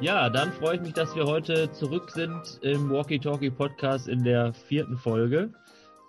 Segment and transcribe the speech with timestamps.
[0.00, 4.24] Ja, dann freue ich mich, dass wir heute zurück sind im Walkie Talkie Podcast in
[4.24, 5.52] der vierten Folge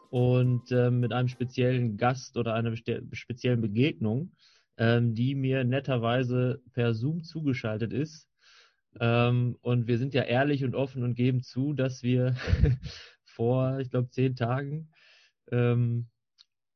[0.10, 4.32] und äh, mit einem speziellen Gast oder einer speziellen Begegnung,
[4.78, 8.30] ähm, die mir netterweise per Zoom zugeschaltet ist.
[9.02, 12.38] Ähm, und wir sind ja ehrlich und offen und geben zu, dass wir
[13.26, 14.90] vor, ich glaube, zehn Tagen
[15.52, 16.08] ähm,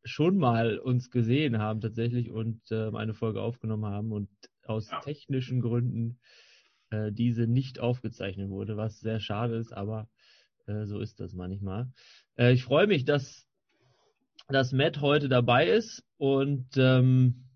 [0.03, 4.27] schon mal uns gesehen haben tatsächlich und äh, eine Folge aufgenommen haben und
[4.65, 4.99] aus ja.
[4.99, 6.19] technischen Gründen
[6.95, 10.07] äh, diese nicht aufgezeichnet wurde, was sehr schade ist, aber
[10.67, 11.91] äh, so ist das manchmal.
[12.37, 13.47] Äh, ich freue mich, dass,
[14.47, 17.49] dass Matt heute dabei ist und ähm,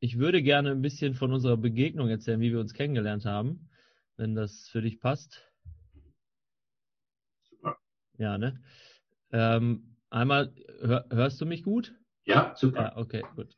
[0.00, 3.68] ich würde gerne ein bisschen von unserer Begegnung erzählen, wie wir uns kennengelernt haben,
[4.16, 5.44] wenn das für dich passt.
[7.42, 7.76] Super.
[8.16, 8.62] Ja, ne?
[9.32, 11.94] Ähm, einmal, hör, hörst du mich gut?
[12.24, 12.82] Ja, super.
[12.82, 13.56] Ja, okay, gut.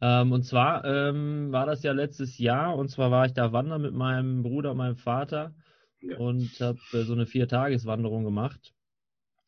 [0.00, 3.82] Ähm, und zwar ähm, war das ja letztes Jahr, und zwar war ich da wandern
[3.82, 5.54] mit meinem Bruder und meinem Vater
[6.00, 6.18] ja.
[6.18, 8.74] und habe äh, so eine Viertageswanderung gemacht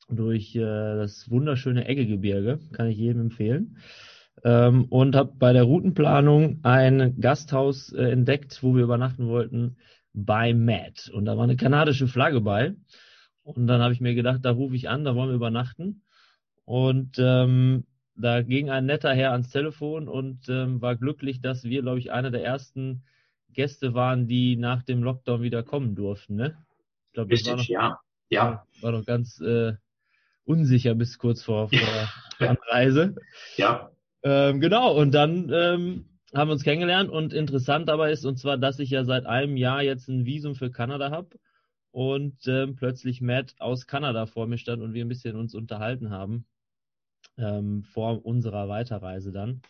[0.08, 3.78] durch äh, das wunderschöne Eggegebirge, kann ich jedem empfehlen.
[4.44, 9.76] Ähm, und habe bei der Routenplanung ein Gasthaus äh, entdeckt, wo wir übernachten wollten,
[10.12, 11.10] bei Matt.
[11.12, 12.74] Und da war eine kanadische Flagge bei.
[13.42, 16.02] Und dann habe ich mir gedacht, da rufe ich an, da wollen wir übernachten.
[16.64, 17.84] Und ähm,
[18.20, 22.10] da ging ein netter Herr ans Telefon und ähm, war glücklich, dass wir, glaube ich,
[22.10, 23.02] einer der ersten
[23.52, 26.34] Gäste waren, die nach dem Lockdown wieder kommen durften.
[26.34, 26.58] Ne?
[27.06, 28.00] Ich glaube, das war noch, ja.
[28.28, 28.66] ja.
[28.80, 29.74] War noch ganz äh,
[30.44, 32.08] unsicher bis kurz vor, vor
[32.48, 33.14] Anreise.
[33.56, 33.90] Ja.
[34.22, 38.58] Ähm, genau, und dann ähm, haben wir uns kennengelernt und interessant dabei ist, und zwar,
[38.58, 41.38] dass ich ja seit einem Jahr jetzt ein Visum für Kanada habe
[41.92, 46.10] und ähm, plötzlich Matt aus Kanada vor mir stand und wir ein bisschen uns unterhalten
[46.10, 46.44] haben
[47.36, 49.62] ähm, vor unserer Weiterreise dann.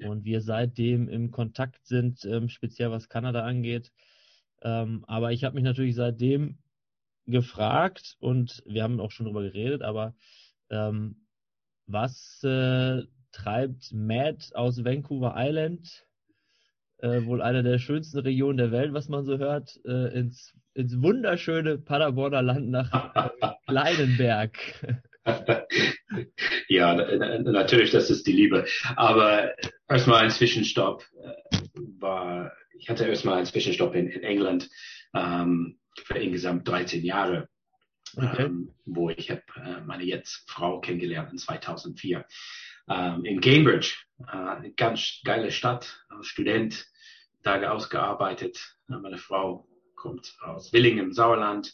[0.00, 3.92] Und wir seitdem im Kontakt sind, ähm, speziell was Kanada angeht.
[4.62, 6.58] Ähm, aber ich habe mich natürlich seitdem
[7.26, 10.14] gefragt und wir haben auch schon drüber geredet, aber
[10.70, 11.26] ähm,
[11.86, 16.06] was äh, treibt Matt aus Vancouver Island,
[16.98, 21.00] äh, wohl einer der schönsten Regionen der Welt, was man so hört, äh, ins, ins
[21.00, 24.58] wunderschöne Paderborner Land nach äh, Kleinenberg?
[26.68, 28.66] ja, natürlich, das ist die Liebe.
[28.96, 29.54] Aber
[29.88, 34.68] erstmal ein Zwischenstopp äh, war, ich hatte erstmal einen Zwischenstopp in, in England
[35.14, 37.48] ähm, für insgesamt 13 Jahre,
[38.16, 38.44] okay.
[38.44, 42.24] ähm, wo ich habe äh, meine jetzt Frau kennengelernt in 2004.
[42.90, 43.94] Ähm, in Cambridge,
[44.26, 46.86] äh, eine ganz geile Stadt, als Student,
[47.42, 48.76] Tage ausgearbeitet.
[48.88, 51.72] Meine Frau kommt aus Willingen im Sauerland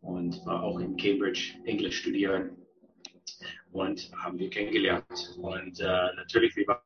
[0.00, 2.65] und war auch in Cambridge Englisch studieren
[3.72, 5.36] und haben wir kennengelernt.
[5.38, 6.82] Und äh, natürlich, wir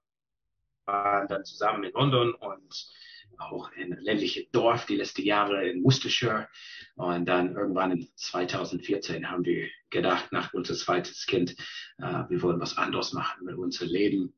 [0.86, 2.90] waren dann zusammen in London und
[3.38, 6.48] auch in ländliche Dorf die letzten Jahre in Worcestershire.
[6.96, 11.56] Und dann irgendwann in 2014 haben wir gedacht, nach unser zweites Kind,
[11.98, 14.34] äh, wir wollen was anderes machen mit unserem Leben.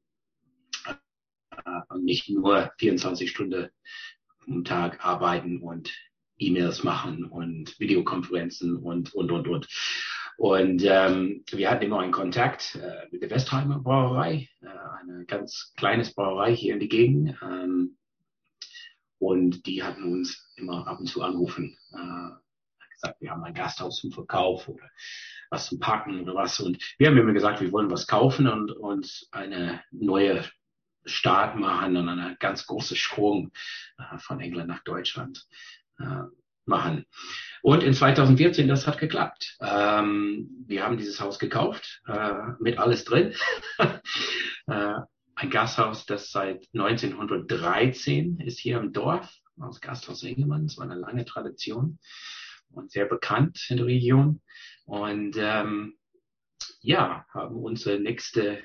[0.86, 3.68] Äh, und nicht nur 24 Stunden
[4.46, 5.92] am Tag arbeiten und
[6.38, 9.68] E-Mails machen und Videokonferenzen und, und, und, und.
[10.42, 14.66] Und ähm, wir hatten immer einen Kontakt äh, mit der Westheimer Brauerei, äh,
[15.00, 17.38] eine ganz kleines Brauerei hier in die Gegend.
[17.40, 17.96] Ähm,
[19.20, 23.98] und die hatten uns immer ab und zu angerufen, äh, gesagt, wir haben ein Gasthaus
[23.98, 24.90] zum Verkauf oder
[25.50, 26.58] was zum Packen oder was.
[26.58, 30.44] Und wir haben immer gesagt, wir wollen was kaufen und uns eine neue
[31.04, 33.52] Start machen und eine ganz große Sprung
[33.96, 35.46] äh, von England nach Deutschland
[36.00, 36.24] äh,
[36.66, 37.04] machen.
[37.62, 39.56] Und in 2014, das hat geklappt.
[39.60, 43.34] Ähm, wir haben dieses Haus gekauft, äh, mit alles drin.
[43.78, 44.94] äh,
[45.34, 50.66] ein Gasthaus, das seit 1913 ist hier im Dorf, aus Gasthaus Engelmann.
[50.66, 51.98] Das war eine lange Tradition
[52.70, 54.40] und sehr bekannt in der Region.
[54.84, 55.94] Und ähm,
[56.80, 58.62] ja, haben unsere nächste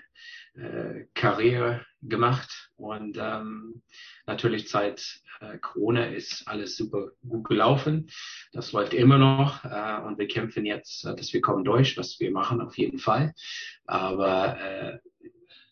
[0.56, 3.84] äh, Karriere gemacht und ähm,
[4.26, 8.10] natürlich seit äh, Corona ist alles super gut gelaufen.
[8.52, 12.20] Das läuft immer noch äh, und wir kämpfen jetzt, äh, dass wir kommen durch, was
[12.20, 13.34] wir machen auf jeden Fall.
[13.86, 15.00] Aber äh,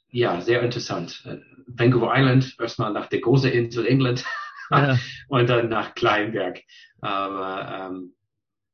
[0.10, 1.24] ja, sehr interessant.
[1.26, 4.24] Äh, Vancouver Island, erstmal nach der großen Insel England
[4.72, 4.98] ja.
[5.28, 6.62] und dann nach Kleinberg.
[7.02, 8.14] Aber ähm,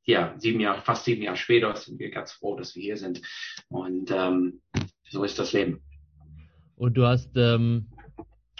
[0.04, 3.22] ja, sieben Jahre, fast sieben Jahre später sind wir ganz froh, dass wir hier sind.
[3.70, 4.62] Und ähm,
[5.10, 5.82] so ist das Leben.
[6.76, 7.88] Und du hast, ähm,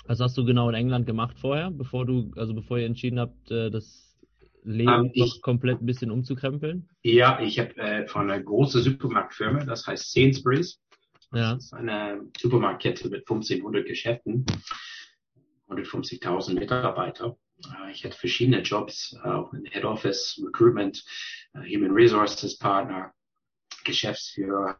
[0.06, 3.52] was hast du genau in England gemacht vorher, bevor du, also bevor ihr entschieden habt,
[3.52, 4.18] äh, das
[4.64, 6.90] Leben ähm, ich, komplett ein bisschen umzukrempeln?
[7.04, 10.80] Ja, ich habe äh, von einer großen Supermarktfirma, das heißt Sainsbury's.
[11.34, 11.56] Ja.
[11.56, 14.46] Das ist eine Supermarktkette mit 1500 Geschäften,
[15.70, 17.38] 150.000 Mitarbeiter.
[17.66, 21.04] äh, ich hatte verschiedene Jobs, auch in Head Office, Recruitment,
[21.56, 23.14] Human Resources Partner,
[23.84, 24.78] Geschäftsführer,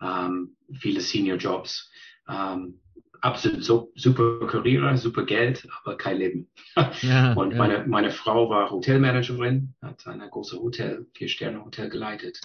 [0.00, 1.90] ähm, viele Senior Jobs.
[2.28, 2.81] Ähm,
[3.22, 6.50] absolut so, super Karriere, super Geld, aber kein Leben.
[7.02, 7.58] Ja, und ja.
[7.58, 12.40] Meine, meine Frau war Hotelmanagerin, hat ein großes Hotel, Vier-Sterne-Hotel geleitet.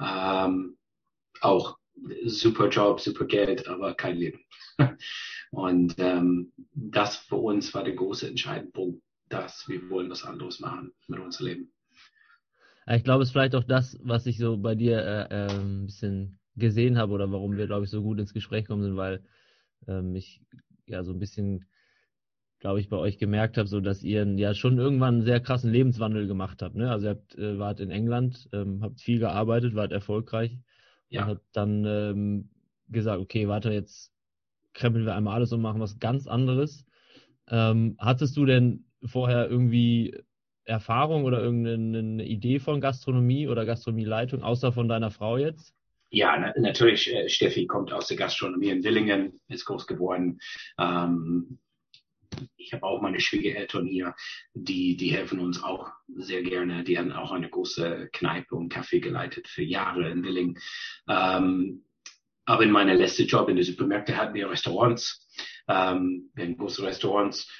[0.00, 0.76] Ähm,
[1.40, 1.78] auch
[2.24, 4.40] super Job, super Geld, aber kein Leben.
[5.50, 10.60] und ähm, das für uns war der große entscheidende Punkt, dass wir wollen was anderes
[10.60, 11.72] machen mit unserem Leben.
[12.88, 15.86] Ich glaube, es ist vielleicht auch das, was ich so bei dir äh, äh, ein
[15.86, 19.22] bisschen gesehen habe oder warum wir, glaube ich, so gut ins Gespräch kommen sind, weil
[19.86, 20.42] ähm, ich
[20.86, 21.66] ja so ein bisschen,
[22.58, 25.72] glaube ich, bei euch gemerkt habe, so dass ihr ja schon irgendwann einen sehr krassen
[25.72, 26.74] Lebenswandel gemacht habt.
[26.74, 26.90] Ne?
[26.90, 30.58] Also ihr habt, äh, wart in England, ähm, habt viel gearbeitet, wart erfolgreich
[31.08, 31.22] ja.
[31.22, 32.50] und habt dann ähm,
[32.88, 34.12] gesagt, okay, warte, jetzt
[34.72, 36.84] krempeln wir einmal alles und machen was ganz anderes.
[37.48, 40.16] Ähm, hattest du denn vorher irgendwie
[40.64, 45.75] Erfahrung oder irgendeine Idee von Gastronomie oder Gastronomieleitung, außer von deiner Frau jetzt?
[46.10, 47.12] Ja, na, natürlich.
[47.12, 50.40] Äh, Steffi kommt aus der Gastronomie in Willingen, ist groß geworden.
[50.78, 51.58] Ähm,
[52.56, 54.14] ich habe auch meine Schwiegereltern hier,
[54.54, 56.84] die, die helfen uns auch sehr gerne.
[56.84, 60.58] Die haben auch eine große Kneipe und Kaffee geleitet für Jahre in Willingen.
[61.08, 61.84] Ähm,
[62.44, 65.28] aber in meiner letzten Job in den Supermärkten hatten wir Restaurants.
[65.68, 67.50] Ähm, wir hatten große Restaurants.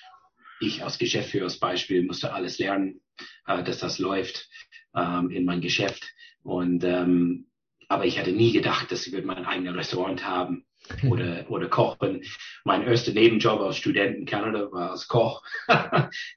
[0.60, 3.00] Ich als Geschäftsführer als Beispiel musste alles lernen,
[3.46, 4.48] äh, dass das läuft
[4.94, 6.06] ähm, in mein Geschäft.
[6.43, 7.48] Und ähm,
[7.88, 10.67] aber ich hatte nie gedacht, dass ich wird mein eigenes Restaurant haben
[11.09, 12.23] oder, oder kochen.
[12.65, 15.43] Mein erster Nebenjob als Student in Kanada war als Koch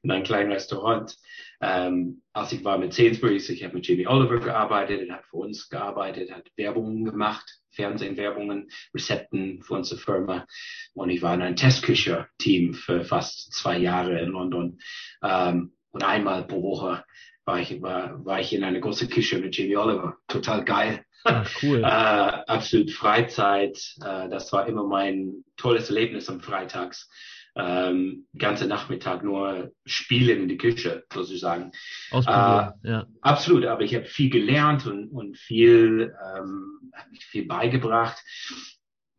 [0.01, 1.15] in einem kleinen Restaurant.
[1.61, 5.37] Ähm, als ich war mit Sainsbury's, ich habe mit Jamie Oliver gearbeitet, er hat für
[5.37, 10.45] uns gearbeitet, hat Werbungen gemacht, Fernsehwerbungen, Rezepten für unsere Firma.
[10.93, 14.79] Und ich war in einem Testküche-Team für fast zwei Jahre in London.
[15.21, 17.03] Ähm, und einmal pro Woche
[17.49, 20.17] war ich, war, war ich in einer großen Küche mit Jamie Oliver.
[20.27, 21.03] Total geil.
[21.23, 21.79] Ah, cool.
[21.83, 23.77] äh, absolut Freizeit.
[24.05, 27.09] Äh, das war immer mein tolles Erlebnis am Freitags.
[27.55, 31.71] Ähm, ganze Nachmittag nur spielen in die Küche, sozusagen.
[32.11, 33.07] Ausprobieren, äh, ja.
[33.21, 38.23] Absolut, aber ich habe viel gelernt und, und viel, ähm, viel beigebracht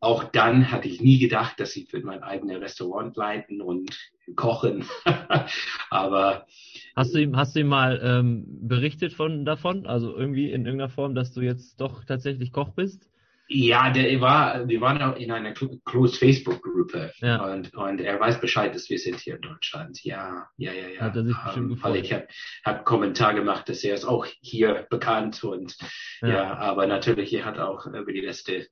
[0.01, 3.97] auch dann hatte ich nie gedacht, dass ich für mein eigenes Restaurant leiten und
[4.35, 4.83] kochen.
[5.91, 6.47] Aber
[6.95, 10.89] hast du ihm, hast du ihm mal ähm, berichtet von davon, also irgendwie in irgendeiner
[10.89, 13.11] Form, dass du jetzt doch tatsächlich Koch bist?
[13.53, 17.43] Ja, der war, wir waren auch in einer closed Facebook-Gruppe ja.
[17.51, 20.01] und, und er weiß Bescheid, dass wir sind hier in Deutschland.
[20.03, 21.01] Ja, ja, ja, ja.
[21.01, 21.91] Hat er sich bestimmt um, ähm, gefreut.
[21.91, 22.27] Weil ich habe
[22.63, 25.75] hab Kommentar gemacht, dass er ist auch hier bekannt und
[26.21, 28.67] ja, ja aber natürlich, er hat auch über die letzte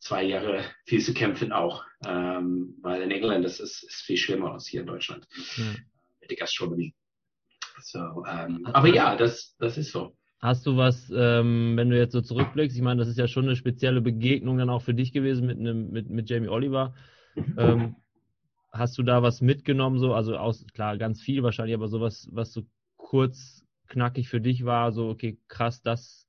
[0.00, 4.52] zwei Jahre viel zu kämpfen auch, ähm, weil in England das ist, ist viel schlimmer
[4.52, 5.26] als hier in Deutschland
[5.56, 5.64] ja.
[6.20, 6.94] mit der Gastronomie.
[7.82, 10.16] So, ähm, aber ja, das, das ist so.
[10.40, 13.44] Hast du was, ähm, wenn du jetzt so zurückblickst, ich meine, das ist ja schon
[13.44, 16.94] eine spezielle Begegnung dann auch für dich gewesen mit einem, mit, mit Jamie Oliver.
[17.58, 17.96] Ähm,
[18.72, 22.52] hast du da was mitgenommen, so, also aus, klar, ganz viel wahrscheinlich, aber sowas, was
[22.52, 22.64] so
[22.96, 26.26] kurz knackig für dich war, so, okay, krass, das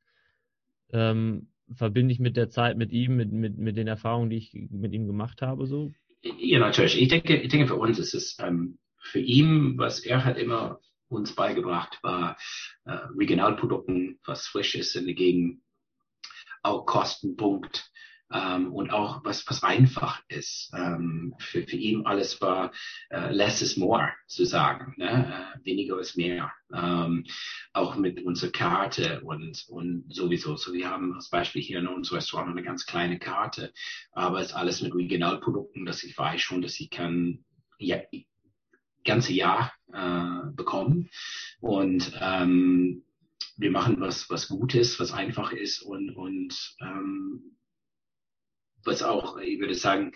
[0.92, 4.54] ähm, verbinde ich mit der Zeit mit ihm, mit, mit, mit den Erfahrungen, die ich
[4.70, 5.92] mit ihm gemacht habe, so?
[6.22, 7.02] Ja, natürlich.
[7.02, 10.80] Ich denke, ich denke für uns ist es ähm, für ihn, was er hat immer
[11.08, 12.38] uns beigebracht, war
[12.86, 15.62] äh, Regionalprodukten, was frisch ist in der Gegend,
[16.64, 17.92] auch Kostenpunkt
[18.32, 20.72] ähm, und auch was, was einfach ist.
[20.76, 22.72] Ähm, für, für ihn alles war
[23.10, 25.56] äh, less is more zu sagen, ne?
[25.62, 26.52] äh, weniger ist mehr.
[26.74, 27.26] Ähm,
[27.74, 30.56] auch mit unserer Karte und, und sowieso.
[30.56, 33.74] So, wir haben als Beispiel hier in unserem Restaurant eine ganz kleine Karte,
[34.12, 37.44] aber es ist alles mit Regionalprodukten, dass ich weiß schon, dass ich kann
[37.78, 37.98] ja,
[39.04, 41.10] ganze Jahr äh, bekommen
[41.60, 43.04] und ähm,
[43.58, 47.58] wir machen was, was Gutes, was einfach ist und, und ähm,
[48.86, 50.12] was auch, ich würde sagen,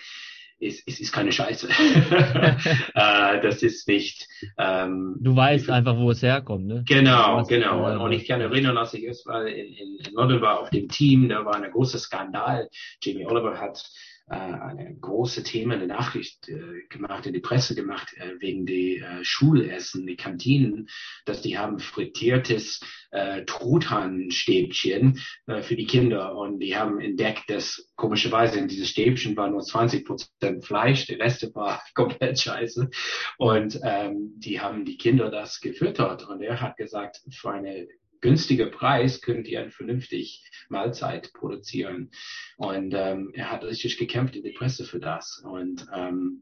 [0.60, 1.68] es, es ist keine Scheiße.
[2.94, 4.28] äh, das ist nicht.
[4.58, 6.84] Ähm, du weißt einfach, wo es herkommt, ne?
[6.88, 7.86] Genau, genau.
[7.86, 10.70] Und, und, ich kann erinnern, als ich erst mal in, in, in London war auf
[10.70, 12.70] dem Team, da war ein großer Skandal.
[13.02, 18.14] Jamie Oliver hat äh, eine große Thema, eine Nachricht äh, gemacht, in die Presse gemacht,
[18.18, 20.90] äh, wegen die äh, Schulessen, die Kantinen,
[21.26, 26.36] dass die haben frittiertes äh, Truthahnstäbchen äh, für die Kinder.
[26.36, 31.20] Und die haben entdeckt, dass komischerweise in dieses Stäbchen war nur 20 Prozent Fleisch, der
[31.20, 32.90] Rest war komplett scheiße.
[33.38, 36.28] Und ähm, die haben die Kinder das gefüttert.
[36.28, 37.88] Und er hat gesagt, für eine
[38.26, 42.10] günstiger Preis könnt ihr eine vernünftig Mahlzeit produzieren.
[42.58, 45.44] Und ähm, er hat richtig gekämpft in der Presse für das.
[45.46, 46.42] Und ähm,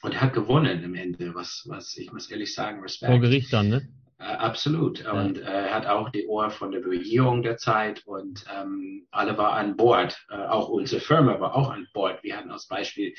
[0.00, 3.10] und hat gewonnen am Ende, was, was ich muss ehrlich sagen, Respekt.
[3.10, 3.88] Vor Gericht dann, ne?
[4.22, 5.04] Äh, absolut.
[5.04, 9.36] Und äh, er hat auch die Ohr von der Regierung der Zeit und ähm, alle
[9.36, 10.24] waren an Bord.
[10.30, 12.22] Äh, auch unsere Firma war auch an Bord.
[12.22, 13.14] Wir hatten als Beispiel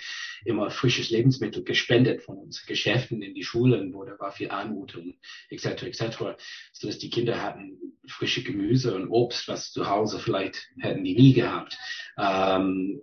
[0.45, 4.95] immer frisches Lebensmittel gespendet von unseren Geschäften in die Schulen, wo da war viel Armut
[4.95, 5.15] und
[5.49, 5.83] etc.
[5.83, 6.17] etc.
[6.71, 11.15] So dass die Kinder hatten frische Gemüse und Obst, was zu Hause vielleicht hätten die
[11.15, 11.77] nie gehabt.
[12.17, 13.01] Ähm,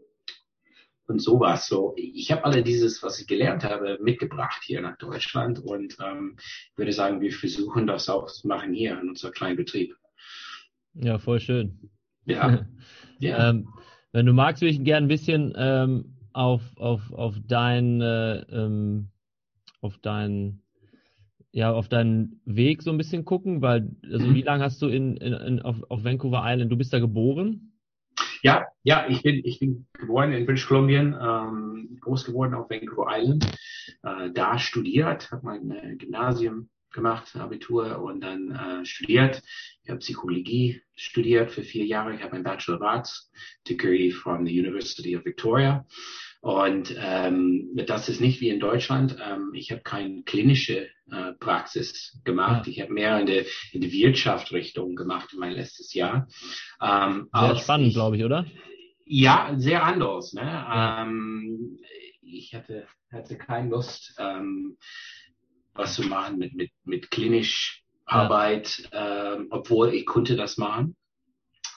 [1.11, 1.67] und sowas.
[1.67, 6.37] So, ich habe alle dieses, was ich gelernt habe, mitgebracht hier nach Deutschland und ähm,
[6.77, 9.97] würde sagen, wir versuchen das auch zu machen hier in unserem kleinen Betrieb.
[10.95, 11.91] Ja, voll schön.
[12.25, 12.67] Ja.
[13.19, 13.51] ja.
[13.51, 13.69] Ähm,
[14.13, 19.11] wenn du magst, würde ich gerne ein bisschen ähm, auf, auf, auf dein, äh, ähm,
[19.81, 20.63] auf dein,
[21.53, 24.35] ja, auf deinen Weg so ein bisschen gucken, weil, also mhm.
[24.35, 27.73] wie lange hast du in, in, in auf, auf Vancouver Island, du bist da geboren?
[28.43, 33.07] Ja, ja, ich bin, ich bin geboren in British Columbia, ähm, groß geworden auf Vancouver
[33.11, 33.45] Island,
[34.03, 39.43] äh, da studiert, habe mein äh, Gymnasium gemacht, Abitur und dann äh, studiert.
[39.83, 42.15] Ich habe Psychologie studiert für vier Jahre.
[42.15, 43.31] Ich habe ein Bachelor of Arts
[43.69, 45.87] Degree from the University of Victoria.
[46.41, 49.17] Und ähm, das ist nicht wie in Deutschland.
[49.23, 52.67] Ähm, ich habe keine klinische äh, Praxis gemacht.
[52.67, 52.73] Ja.
[52.73, 56.29] Ich habe mehr in der, in der Wirtschaftsrichtung gemacht in mein letztes Jahr.
[56.81, 58.47] Ähm, sehr spannend, glaube ich, oder?
[59.05, 60.33] Ja, sehr anders.
[60.33, 60.43] Ne?
[60.43, 61.03] Ja.
[61.03, 61.79] Ähm,
[62.23, 64.79] ich hatte, hatte keine Lust, ähm,
[65.75, 69.35] was zu machen mit, mit, mit klinisch Arbeit, ja.
[69.35, 70.97] ähm, obwohl ich konnte das machen.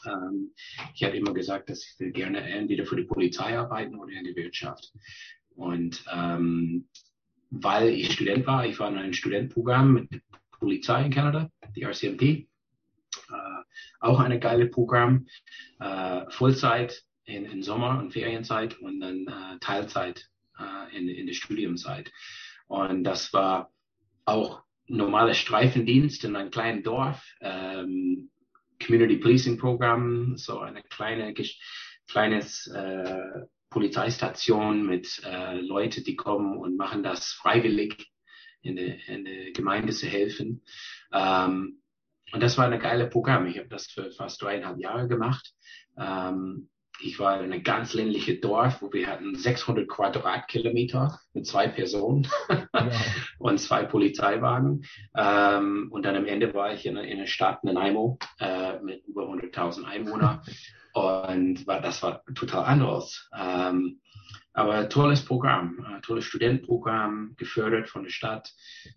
[0.05, 0.53] Ähm,
[0.93, 4.23] ich habe immer gesagt, dass ich will gerne entweder für die Polizei arbeiten oder in
[4.23, 4.91] der Wirtschaft.
[5.55, 6.87] Und ähm,
[7.49, 11.83] weil ich Student war, ich war in einem Studentenprogramm mit der Polizei in Kanada, die
[11.83, 12.21] RCMP.
[12.21, 12.47] Äh,
[13.99, 15.27] auch eine geile Programm,
[15.79, 20.29] äh, Vollzeit in, in Sommer- und Ferienzeit und dann äh, Teilzeit
[20.59, 22.11] äh, in, in der Studiumzeit.
[22.67, 23.71] Und das war
[24.25, 27.23] auch normale Streifendienst in einem kleinen Dorf.
[27.39, 28.29] Ähm,
[28.79, 31.33] Community Policing Program, so eine kleine,
[32.07, 38.11] kleines äh, Polizeistation mit äh, Leuten, die kommen und machen das freiwillig
[38.61, 40.63] in der, in der Gemeinde zu helfen.
[41.11, 41.81] Ähm,
[42.31, 43.47] und das war ein geiles Programm.
[43.47, 45.53] Ich habe das für fast dreieinhalb Jahre gemacht.
[45.97, 46.69] Ähm,
[47.03, 52.27] ich war in einem ganz ländlichen Dorf, wo wir hatten 600 Quadratkilometer mit zwei Personen
[52.49, 52.67] ja.
[53.39, 54.85] und zwei Polizeiwagen.
[55.15, 59.05] Ähm, und dann am Ende war ich in, in einer Stadt, in Nanaimo, äh, mit
[59.05, 60.41] über 100.000 Einwohnern.
[60.95, 63.27] Und war, das war total anders.
[63.35, 63.99] Ähm,
[64.53, 68.53] aber tolles Programm, äh, tolles Studentenprogramm, gefördert von der Stadt.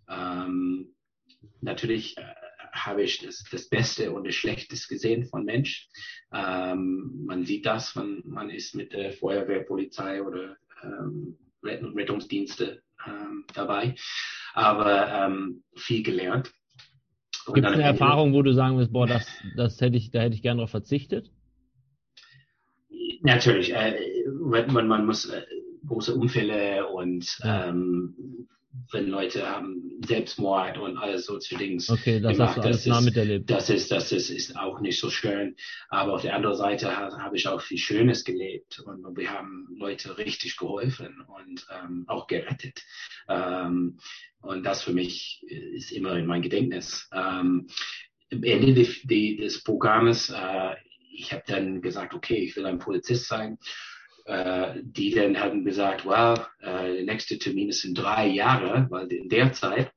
[0.06, 0.94] Ähm,
[1.62, 2.22] natürlich äh,
[2.84, 5.88] habe ich das, das Beste und das Schlechteste gesehen von Mensch.
[6.32, 13.44] Ähm, man sieht das, wenn man ist mit der Feuerwehr, Polizei oder ähm, Rettungsdienste ähm,
[13.54, 13.94] dabei.
[14.54, 16.52] Aber ähm, viel gelernt.
[17.54, 20.34] Gibt es eine Erfahrung, wo du sagen wirst, boah, das, das hätte ich, da hätte
[20.34, 21.30] ich gerne darauf verzichtet?
[23.22, 23.94] Natürlich, äh,
[24.40, 25.42] man, man muss äh,
[25.86, 28.48] große Unfälle und ähm,
[28.92, 32.48] wenn Leute haben Selbstmord und alles so zu Dings okay, das gemacht.
[32.48, 33.50] Hast du alles das, nah miterlebt.
[33.50, 35.56] das ist, das ist, ist auch nicht so schön.
[35.88, 39.30] Aber auf der anderen Seite habe hab ich auch viel Schönes gelebt und, und wir
[39.30, 42.82] haben Leute richtig geholfen und ähm, auch gerettet.
[43.28, 43.98] Ähm,
[44.40, 47.08] und das für mich ist immer in mein Gedächtnis.
[47.12, 47.66] Ähm,
[48.32, 50.74] am Ende des, des Programmes, äh,
[51.12, 53.58] ich habe dann gesagt, okay, ich will ein Polizist sein
[54.26, 59.10] äh, die dann haben gesagt, well, äh, der nächste Termin ist in drei Jahre, weil
[59.12, 59.92] in der Zeit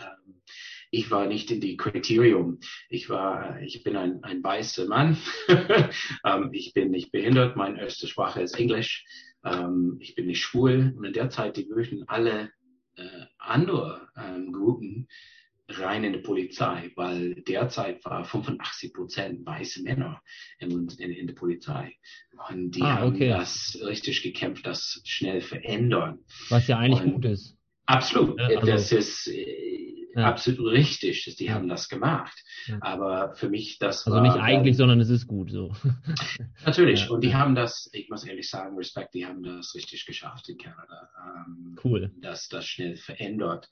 [0.00, 0.42] ähm,
[0.90, 2.58] ich war nicht in die Kriterium.
[2.88, 5.16] Ich war, ich bin ein, ein weißer Mann.
[6.24, 7.56] ähm, ich bin nicht behindert.
[7.56, 9.04] Meine erste Sprache ist Englisch.
[9.44, 10.94] Ähm, ich bin nicht schwul.
[10.96, 12.50] Und in der Zeit, die würden alle
[12.96, 15.08] äh, andere ähm, Gruppen
[15.68, 20.20] rein in die Polizei, weil derzeit war 85 Prozent weiße Männer
[20.58, 21.94] in, in, in der Polizei.
[22.48, 23.32] Und die ah, okay.
[23.32, 26.18] haben das richtig gekämpft, das schnell verändern.
[26.50, 27.56] Was ja eigentlich Und gut ist.
[27.86, 28.38] Absolut.
[28.38, 30.26] Ja, also, das ist äh, ja.
[30.26, 32.34] absolut richtig, dass die haben das gemacht.
[32.80, 34.22] Aber für mich, das also war.
[34.22, 35.74] Also nicht eigentlich, sondern es ist gut so.
[36.64, 37.10] Natürlich.
[37.10, 40.58] Und die haben das, ich muss ehrlich sagen, Respekt, die haben das richtig geschafft in
[40.58, 41.10] Kanada.
[41.46, 42.12] Ähm, cool.
[42.20, 43.68] Dass das schnell verändert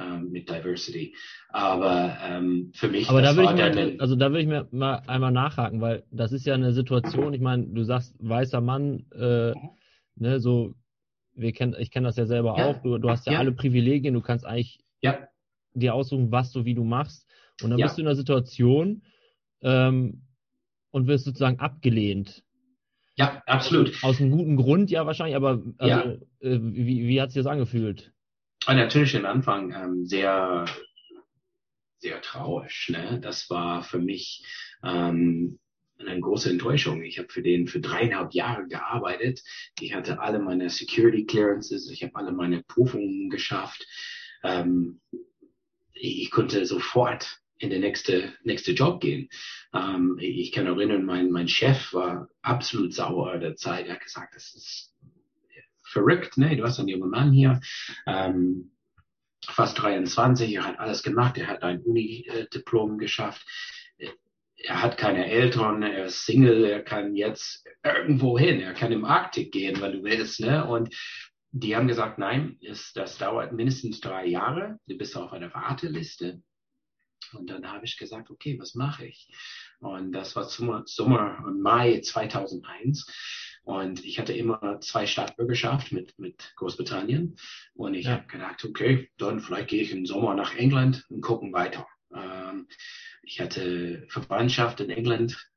[0.00, 1.14] ähm, mit Diversity.
[1.48, 3.08] Aber ähm, für mich.
[3.08, 6.32] Aber da würde ich mir, also da würde ich mir mal einmal nachhaken, weil das
[6.32, 7.34] ist ja eine Situation.
[7.34, 9.52] Ich meine, du sagst weißer Mann, äh,
[10.16, 10.74] ne, so
[11.34, 12.66] wir kennen, ich kenne das ja selber ja.
[12.66, 12.82] auch.
[12.82, 14.14] Du, du hast ja, ja, alle Privilegien.
[14.14, 15.18] Du kannst eigentlich ja.
[15.74, 17.26] dir aussuchen, was du wie du machst.
[17.62, 19.02] Und dann bist du in einer Situation
[19.62, 20.22] ähm,
[20.90, 22.42] und wirst sozusagen abgelehnt.
[23.16, 24.02] Ja, absolut.
[24.02, 26.02] Aus einem guten Grund ja wahrscheinlich, aber also, ja.
[26.40, 28.12] äh, wie, wie hat sich das angefühlt?
[28.66, 30.66] Und natürlich am Anfang ähm, sehr,
[31.98, 32.88] sehr traurig.
[32.90, 33.18] Ne?
[33.20, 34.44] Das war für mich
[34.84, 35.58] ähm,
[35.98, 37.02] eine große Enttäuschung.
[37.02, 39.42] Ich habe für den für dreieinhalb Jahre gearbeitet.
[39.80, 43.86] Ich hatte alle meine Security Clearances, ich habe alle meine Prüfungen geschafft.
[44.42, 45.00] Ähm,
[45.92, 49.28] ich konnte sofort in den nächste, nächste Job gehen.
[49.74, 53.86] Ähm, ich kann erinnern, mein, mein Chef war absolut sauer der Zeit.
[53.86, 54.94] Er hat gesagt, das ist
[55.90, 56.56] verrückt, ne?
[56.56, 57.60] Du hast einen jungen Mann hier,
[58.06, 58.72] ähm,
[59.44, 63.46] fast 23, er hat alles gemacht, er hat ein Uni-Diplom geschafft.
[64.62, 69.06] Er hat keine Eltern, er ist Single, er kann jetzt irgendwo hin, er kann im
[69.06, 70.66] Arktik gehen, wenn du willst, ne?
[70.66, 70.94] Und
[71.52, 76.42] die haben gesagt, nein, ist, das dauert mindestens drei Jahre, du bist auf einer Warteliste.
[77.32, 79.28] Und dann habe ich gesagt, okay, was mache ich?
[79.78, 83.06] Und das war Sommer, Sommer Mai 2001.
[83.62, 87.36] Und ich hatte immer zwei Staatsbürgerschaft mit, mit Großbritannien.
[87.74, 88.12] Und ich ja.
[88.12, 91.86] habe gedacht, okay, dann vielleicht gehe ich im Sommer nach England und gucken weiter.
[92.14, 92.68] Ähm,
[93.22, 95.50] ich hatte Verwandtschaft in England,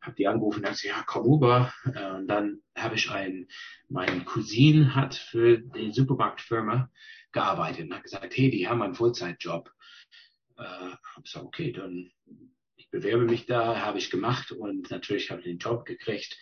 [0.00, 1.72] habe die angerufen und gesagt, ja, komm rüber.
[1.94, 3.48] Äh, und dann habe ich einen,
[3.88, 6.90] mein Cousin hat für die Supermarktfirma
[7.32, 9.70] gearbeitet und hat gesagt, hey, die haben einen Vollzeitjob
[10.58, 12.10] äh, habe gesagt, okay, dann
[12.76, 16.38] ich bewerbe mich da, habe ich gemacht und natürlich habe ich den Job gekriegt.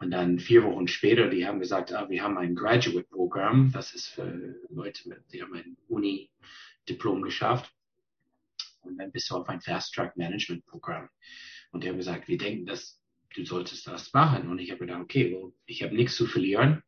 [0.00, 4.08] Und dann vier Wochen später, die haben gesagt, ah, wir haben ein Graduate-Programm, das ist
[4.08, 7.70] für Leute, die haben ein Uni-Diplom geschafft.
[8.80, 11.10] Und dann bist du auf ein Fast-Track-Management-Programm.
[11.72, 12.98] Und die haben gesagt, wir denken, dass
[13.34, 14.48] du solltest das machen.
[14.48, 16.82] Und ich habe gedacht, okay, well, ich habe nichts zu verlieren.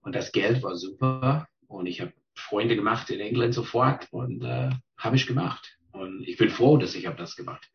[0.00, 1.46] Und das Geld war super.
[1.66, 4.08] Und ich habe Freunde gemacht in England sofort.
[4.12, 5.78] Und äh, habe ich gemacht.
[5.92, 7.70] Und ich bin froh, dass ich habe das gemacht.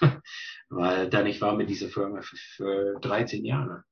[0.68, 3.84] Weil dann ich war mit dieser Firma für 13 Jahre.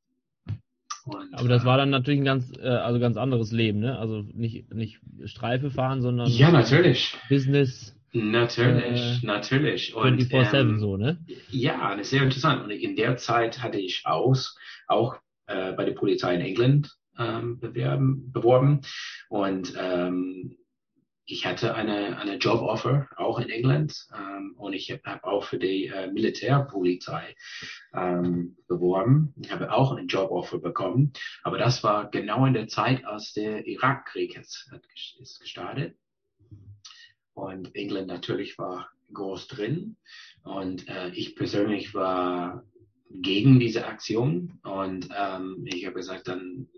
[1.06, 3.96] Und, Aber das war dann natürlich ein ganz, äh, also ganz anderes Leben, ne?
[3.96, 7.16] Also nicht, nicht Streife fahren, sondern ja, natürlich.
[7.28, 7.96] Business.
[8.12, 9.94] Natürlich, äh, natürlich.
[9.94, 11.18] 24-7 ähm, so, ne?
[11.50, 12.64] Ja, das ist sehr interessant.
[12.64, 14.56] Und in der Zeit hatte ich aus,
[14.88, 15.16] auch
[15.46, 18.80] äh, bei der Polizei in England ähm, bewerben, beworben.
[19.28, 20.56] Und ähm,
[21.26, 25.86] ich hatte eine, eine Joboffer auch in England ähm, und ich habe auch für die
[25.86, 27.34] äh, Militärpolizei
[27.92, 29.34] ähm, beworben.
[29.42, 31.12] Ich habe auch eine Joboffer bekommen,
[31.42, 34.70] aber das war genau in der Zeit, als der Irakkrieg ist,
[35.20, 35.96] ist gestartet.
[37.34, 39.96] Und England natürlich war groß drin
[40.42, 42.64] und äh, ich persönlich war
[43.10, 46.68] gegen diese Aktion und ähm, ich habe gesagt, dann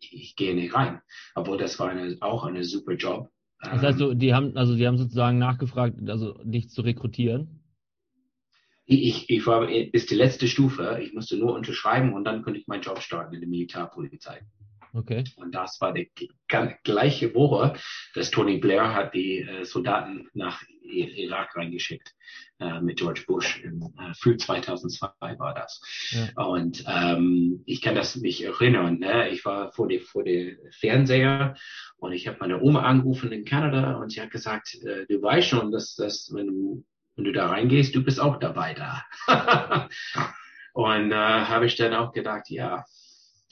[0.00, 1.02] ich gehe nicht rein,
[1.34, 4.86] obwohl das war eine, auch eine super Job das heißt, so, die haben, also die
[4.86, 7.60] haben sozusagen nachgefragt, also dich zu rekrutieren?
[8.86, 10.98] Ich, ich war bis die letzte Stufe.
[11.02, 14.40] Ich musste nur unterschreiben und dann konnte ich meinen Job starten in der Militärpolizei.
[14.92, 15.24] Okay.
[15.36, 16.10] Und das war die
[16.84, 17.74] gleiche Woche,
[18.14, 22.14] dass Tony Blair hat die äh, Soldaten nach Irak reingeschickt
[22.58, 23.62] äh, mit George Bush.
[23.62, 25.80] Im äh, Früh 2002 war das.
[26.10, 26.44] Ja.
[26.44, 28.98] Und ähm, ich kann das mich erinnern.
[28.98, 29.28] Ne?
[29.30, 31.54] Ich war vor dem vor der Fernseher
[31.98, 35.48] und ich habe meine Oma angerufen in Kanada und sie hat gesagt, äh, du weißt
[35.48, 36.84] schon, dass, dass wenn du
[37.16, 39.04] wenn du da reingehst, du bist auch dabei da.
[40.72, 42.84] und äh, habe ich dann auch gedacht, ja,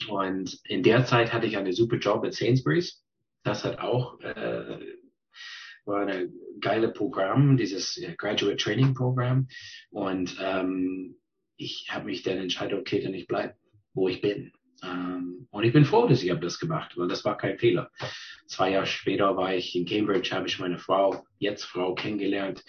[0.07, 3.03] und in der Zeit hatte ich einen super Job at Sainsbury's.
[3.43, 4.79] Das hat auch äh,
[5.89, 9.47] war ein geile Programm, dieses Graduate Training Programm.
[9.89, 11.17] Und ähm,
[11.57, 13.55] ich habe mich dann entschieden, okay, dann ich bleibe,
[13.93, 14.53] wo ich bin.
[14.83, 17.91] Ähm, und ich bin froh, dass ich habe das gemacht, weil das war kein Fehler.
[18.47, 22.63] Zwei Jahre später war ich in Cambridge, habe ich meine Frau, jetzt Frau, kennengelernt.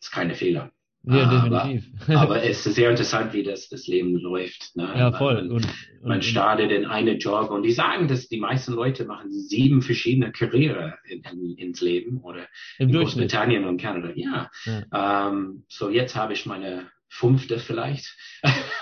[0.00, 0.72] Das ist keine Fehler.
[1.02, 1.90] Ja, definitiv.
[2.08, 4.76] Aber, aber es ist sehr interessant, wie das, das Leben läuft.
[4.76, 4.92] Ne?
[4.96, 5.34] Ja, voll.
[5.34, 9.04] Man, und, und, man startet in eine Job und die sagen, dass die meisten Leute
[9.06, 12.46] machen sieben verschiedene Karriere in, in, ins Leben oder
[12.78, 14.10] in Großbritannien und Kanada.
[14.14, 14.50] Ja.
[14.64, 15.28] ja.
[15.28, 18.16] Ähm, so jetzt habe ich meine fünfte vielleicht.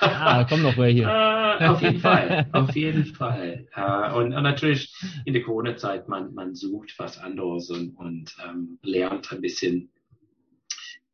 [0.00, 1.02] Ah, komm noch welche.
[1.60, 3.66] äh, auf jeden Fall, auf jeden Fall.
[3.74, 8.78] Äh, und, und, natürlich in der Corona-Zeit, man, man sucht was anderes und, und ähm,
[8.82, 9.90] lernt ein bisschen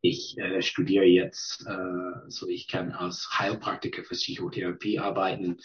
[0.04, 5.56] ich äh, studiere jetzt, äh, so ich kann als Heilpraktiker für Psychotherapie arbeiten.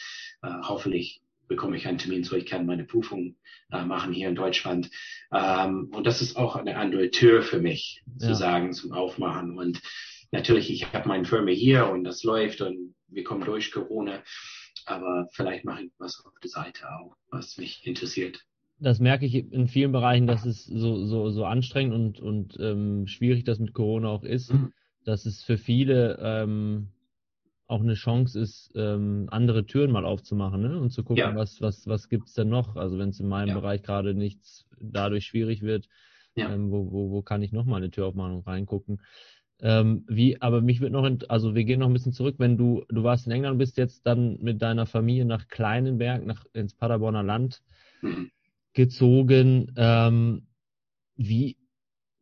[0.41, 3.35] Äh, hoffentlich bekomme ich einen Termin, so ich kann meine Prüfung
[3.69, 4.89] äh, machen hier in Deutschland.
[5.33, 8.29] Ähm, und das ist auch eine andere Tür für mich, ja.
[8.29, 9.57] zu sagen, zum Aufmachen.
[9.57, 9.81] Und
[10.31, 14.23] natürlich, ich habe meine Firma hier und das läuft und wir kommen durch Corona.
[14.85, 18.45] Aber vielleicht mache ich was auf der Seite auch, was mich interessiert
[18.79, 23.07] das merke ich in vielen Bereichen, dass es so, so, so anstrengend und, und ähm,
[23.07, 24.71] schwierig das mit Corona auch ist, mhm.
[25.03, 26.89] dass es für viele ähm,
[27.67, 30.79] auch eine Chance ist, ähm, andere Türen mal aufzumachen ne?
[30.79, 31.35] und zu gucken, ja.
[31.35, 32.75] was, was, was gibt's denn noch?
[32.75, 33.59] Also wenn es in meinem ja.
[33.59, 35.87] Bereich gerade nichts dadurch schwierig wird,
[36.35, 36.51] ja.
[36.51, 39.01] ähm, wo, wo, wo kann ich noch mal eine Tür aufmachen und reingucken?
[39.61, 42.85] Ähm, wie, aber mich wird noch, also wir gehen noch ein bisschen zurück, wenn du,
[42.87, 47.23] du warst in England, bist jetzt dann mit deiner Familie nach Kleinenberg, nach ins Paderborner
[47.23, 47.61] Land
[48.01, 48.31] mhm.
[48.73, 49.73] Gezogen.
[49.75, 50.47] Ähm,
[51.15, 51.57] wie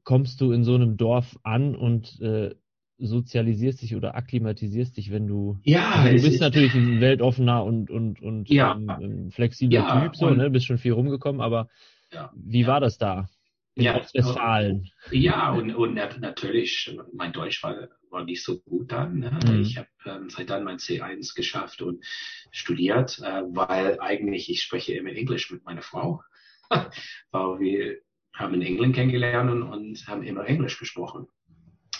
[0.04, 2.56] kommst du in so einem Dorf an und äh,
[2.98, 7.92] sozialisierst dich oder akklimatisierst dich, wenn du ja also du bist natürlich ein weltoffener und
[7.92, 11.70] und und ja, ähm, flexibler ja, Typ so, ne, bist schon viel rumgekommen, aber
[12.12, 13.28] ja, wie war das da?
[13.76, 14.90] In ja, Ostwestfalen.
[15.12, 19.20] Ja, und, und natürlich, mein Deutsch war, war nicht so gut dann.
[19.20, 19.40] Ne?
[19.46, 19.62] Mhm.
[19.62, 22.04] Ich habe ähm, seit dann mein C1 geschafft und
[22.50, 26.24] studiert, äh, weil eigentlich ich spreche immer Englisch mit meiner Frau,
[27.32, 27.98] wir
[28.34, 31.28] haben in England kennengelernt und, haben immer Englisch gesprochen.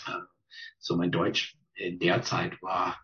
[0.06, 0.20] Äh,
[0.78, 3.00] so mein Deutsch in der Zeit war,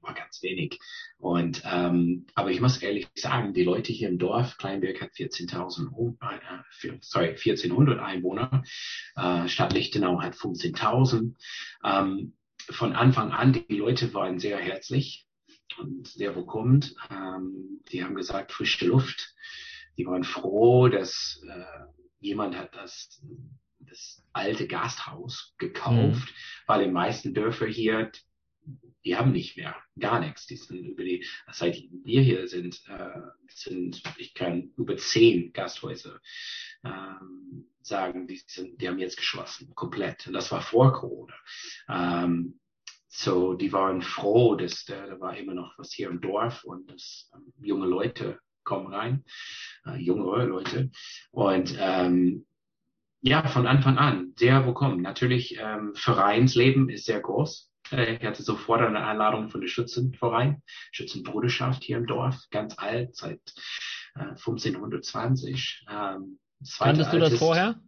[0.00, 0.78] war ganz wenig.
[1.18, 6.16] Und, ähm, aber ich muss ehrlich sagen, die Leute hier im Dorf, Kleinberg hat 14.000,
[6.20, 8.62] äh, sorry, 1400 Einwohner,
[9.16, 11.36] äh, Stadt Lichtenau hat 15.000.
[11.84, 12.34] Ähm,
[12.70, 15.26] von Anfang an, die Leute waren sehr herzlich
[15.78, 16.84] und sehr willkommen.
[17.10, 19.34] Ähm, die haben gesagt, frische Luft.
[19.96, 21.84] Die waren froh, dass äh,
[22.20, 23.22] jemand hat das
[23.92, 26.34] das alte Gasthaus gekauft, mhm.
[26.66, 28.10] weil in meisten Dörfer hier,
[29.04, 30.46] die haben nicht mehr, gar nichts.
[30.46, 36.20] Die sind über die, seit wir hier sind, äh, sind, ich kann über zehn Gasthäuser
[36.84, 40.26] ähm, sagen, die, sind, die haben jetzt geschlossen, komplett.
[40.26, 41.34] Und das war vor Corona.
[41.88, 42.60] Ähm,
[43.08, 46.90] so, die waren froh, dass da, da war immer noch was hier im Dorf und
[46.90, 48.40] dass ähm, junge Leute
[48.72, 49.24] kommen rein,
[49.84, 50.90] äh, jüngere Leute.
[51.30, 52.46] Und ähm,
[53.20, 55.02] ja, von Anfang an sehr willkommen.
[55.02, 57.70] Natürlich, ähm, Vereinsleben ist sehr groß.
[57.90, 63.14] Äh, ich hatte sofort eine Einladung von der Schützenverein, Schützenbruderschaft hier im Dorf, ganz alt,
[63.14, 63.42] seit
[64.14, 65.84] äh, 1520.
[65.90, 66.38] Ähm,
[66.78, 67.78] Kanntest du das vorher?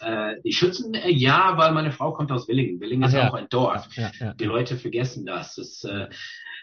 [0.00, 2.78] Äh, die Schützen, äh, ja, weil meine Frau kommt aus Willingen.
[2.78, 3.30] Willingen Ach, ist ja.
[3.30, 3.88] auch ein Dorf.
[3.96, 5.54] Ja, ja, die Leute vergessen das.
[5.54, 6.10] das äh,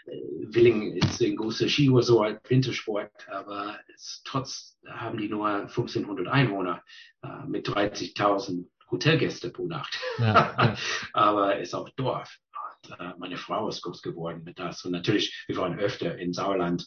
[0.06, 6.82] Willingen ist ein großer Skiresort, Wintersport, aber es, trotz haben die nur 1500 Einwohner
[7.22, 9.98] äh, mit 30.000 Hotelgäste pro Nacht.
[10.18, 10.76] Ja, ja.
[11.12, 12.38] aber ist auch Dorf.
[12.84, 14.84] Und, äh, meine Frau ist groß geworden mit das.
[14.84, 16.86] Und natürlich, wir waren öfter in Sauerland.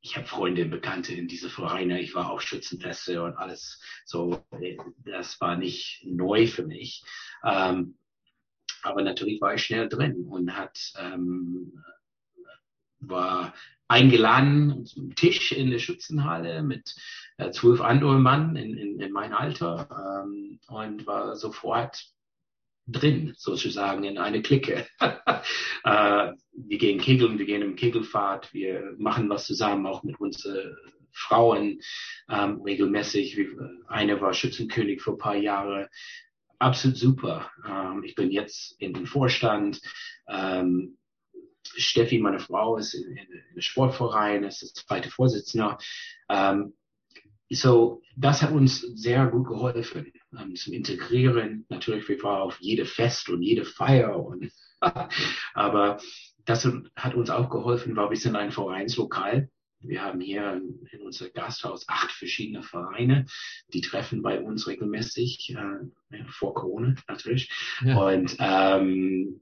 [0.00, 2.00] Ich habe Freunde und Bekannte in diese Vereine.
[2.00, 3.80] Ich war auf Schützenfeste und alles.
[4.04, 4.44] So,
[5.04, 7.04] das war nicht neu für mich.
[7.44, 7.98] Ähm,
[8.82, 11.84] aber natürlich war ich schnell drin und hat ähm,
[13.02, 13.54] war
[13.88, 16.94] eingeladen zum Tisch in der Schützenhalle mit
[17.36, 22.06] äh, zwölf anderen Mann in, in, in mein Alter ähm, und war sofort
[22.86, 24.86] drin, sozusagen in eine Clique.
[25.84, 30.76] äh, wir gehen kegeln, wir gehen im Kegelfahrt, wir machen was zusammen, auch mit unseren
[31.12, 31.80] Frauen
[32.28, 33.36] ähm, regelmäßig.
[33.36, 33.48] Wie,
[33.88, 35.90] eine war Schützenkönig für ein paar Jahre.
[36.58, 37.50] Absolut super.
[37.66, 39.80] Ähm, ich bin jetzt in den Vorstand.
[40.28, 40.96] Ähm,
[41.76, 45.78] Steffi, meine Frau, ist in, in, in der Sportverein, ist das zweite Vorsitzender.
[46.28, 46.74] Ähm,
[47.50, 51.66] so, das hat uns sehr gut geholfen ähm, zum Integrieren.
[51.68, 54.50] Natürlich, wir waren auf jede Fest und jede Feier und
[55.54, 55.98] aber
[56.44, 59.48] das hat uns auch geholfen, weil wir sind ein Vereinslokal.
[59.80, 60.60] Wir haben hier
[60.92, 63.26] in unserem Gasthaus acht verschiedene Vereine,
[63.72, 67.50] die treffen bei uns regelmäßig, äh, vor Corona natürlich.
[67.84, 67.96] Ja.
[67.96, 69.40] Und ähm,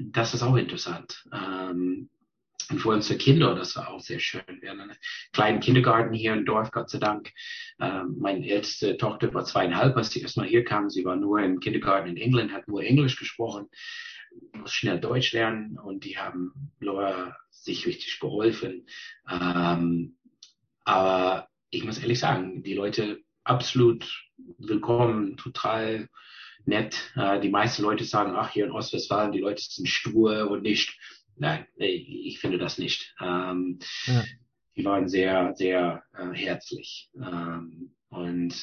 [0.00, 1.24] das ist auch interessant.
[1.32, 2.08] Ähm,
[2.70, 4.42] und für unsere Kinder, das war auch sehr schön.
[4.60, 4.96] Wir haben einen
[5.32, 7.32] kleinen Kindergarten hier im Dorf, Gott sei Dank.
[7.80, 10.88] Ähm, meine älteste Tochter war zweieinhalb, als sie erstmal hier kam.
[10.88, 13.68] Sie war nur im Kindergarten in England, hat nur Englisch gesprochen,
[14.52, 18.86] muss schnell Deutsch lernen und die haben Laura sich richtig geholfen.
[19.30, 20.16] Ähm,
[20.84, 26.08] aber ich muss ehrlich sagen, die Leute absolut willkommen, total
[26.64, 27.12] nett.
[27.16, 30.98] Äh, die meisten Leute sagen, ach, hier in Ostwestfalen, die Leute sind stur und nicht.
[31.36, 33.14] Nein, ich finde das nicht.
[33.20, 34.24] Ähm, ja.
[34.76, 37.10] Die waren sehr, sehr äh, herzlich.
[37.16, 38.54] Ähm, und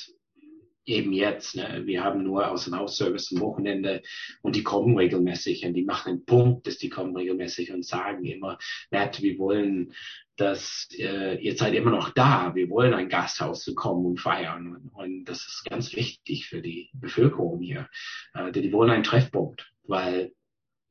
[0.89, 4.01] eben jetzt, ne, wir haben nur aus dem Hausservice am Wochenende
[4.41, 8.25] und die kommen regelmäßig und die machen einen Punkt, dass die kommen regelmäßig und sagen
[8.25, 8.57] immer,
[8.91, 9.93] nett, wir wollen
[10.35, 12.55] dass äh, ihr seid immer noch da.
[12.55, 14.73] Wir wollen ein Gasthaus zu kommen und feiern.
[14.73, 17.89] Und, und, das ist ganz wichtig für die Bevölkerung hier.
[18.33, 20.31] Äh, die wollen einen Treffpunkt, weil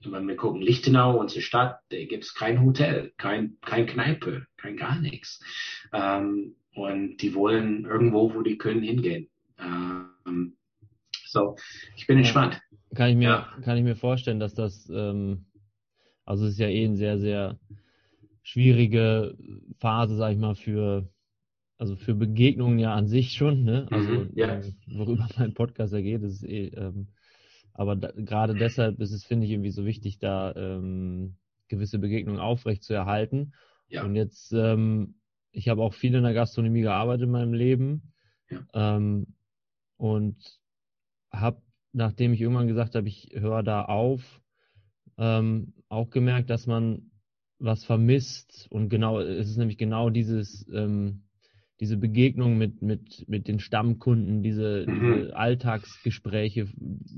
[0.05, 4.77] wenn wir gucken, Lichtenau, unsere Stadt, da gibt es kein Hotel, kein, kein Kneipe, kein
[4.77, 5.41] gar nichts.
[5.93, 9.29] Ähm, und die wollen irgendwo, wo die können, hingehen.
[9.59, 10.57] Ähm,
[11.27, 11.57] so,
[11.97, 12.61] ich bin entspannt.
[12.95, 13.59] Kann ich mir, ja.
[13.63, 15.47] kann ich mir vorstellen, dass das ähm,
[16.25, 17.59] Also es ist ja eh eine sehr, sehr
[18.43, 19.37] schwierige
[19.79, 21.09] Phase, sag ich mal, für,
[21.79, 23.89] also für Begegnungen ja an sich schon, ne?
[23.91, 24.61] Also Mhm, ja.
[24.61, 27.09] ähm, worüber mein Podcast ja geht, das ist eh, ähm,
[27.73, 31.37] aber da, gerade deshalb ist es, finde ich, irgendwie so wichtig, da ähm,
[31.69, 33.53] gewisse Begegnungen aufrecht zu erhalten.
[33.89, 34.05] Ja.
[34.05, 35.15] Und jetzt, ähm,
[35.53, 38.13] ich habe auch viel in der Gastronomie gearbeitet in meinem Leben.
[38.51, 38.67] Ja.
[38.75, 39.29] Ähm,
[39.99, 40.37] und
[41.31, 41.61] habe,
[41.93, 44.41] nachdem ich irgendwann gesagt habe, ich höre da auf,
[45.19, 47.11] ähm, auch gemerkt, dass man
[47.59, 48.67] was vermisst.
[48.71, 51.25] Und genau, es ist nämlich genau dieses, ähm,
[51.81, 55.01] diese Begegnung mit, mit, mit den Stammkunden, diese, Mhm.
[55.01, 56.69] diese Alltagsgespräche,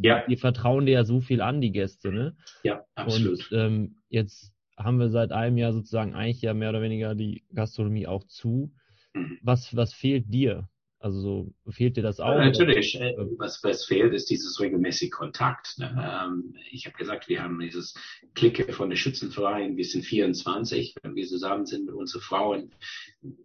[0.02, 0.24] Ja.
[0.26, 2.36] die vertrauen dir ja so viel an, die Gäste, ne?
[2.62, 3.38] Ja, absolut.
[3.38, 7.44] Und ähm, jetzt haben wir seit einem Jahr sozusagen eigentlich ja mehr oder weniger die
[7.54, 8.72] Gastronomie auch zu.
[9.14, 9.38] Mhm.
[9.42, 10.68] Was, was fehlt dir?
[11.02, 12.28] Also so, fehlt dir das auch?
[12.28, 13.00] Ja, natürlich.
[13.00, 15.78] Äh, Was, was fehlt, ist dieses regelmäßige Kontakt.
[15.78, 15.88] Ne?
[15.98, 17.94] Ähm, ich habe gesagt, wir haben dieses
[18.34, 19.78] Clique von der Schützenverein.
[19.78, 22.74] Wir sind 24, wenn wir zusammen sind mit unseren Frauen.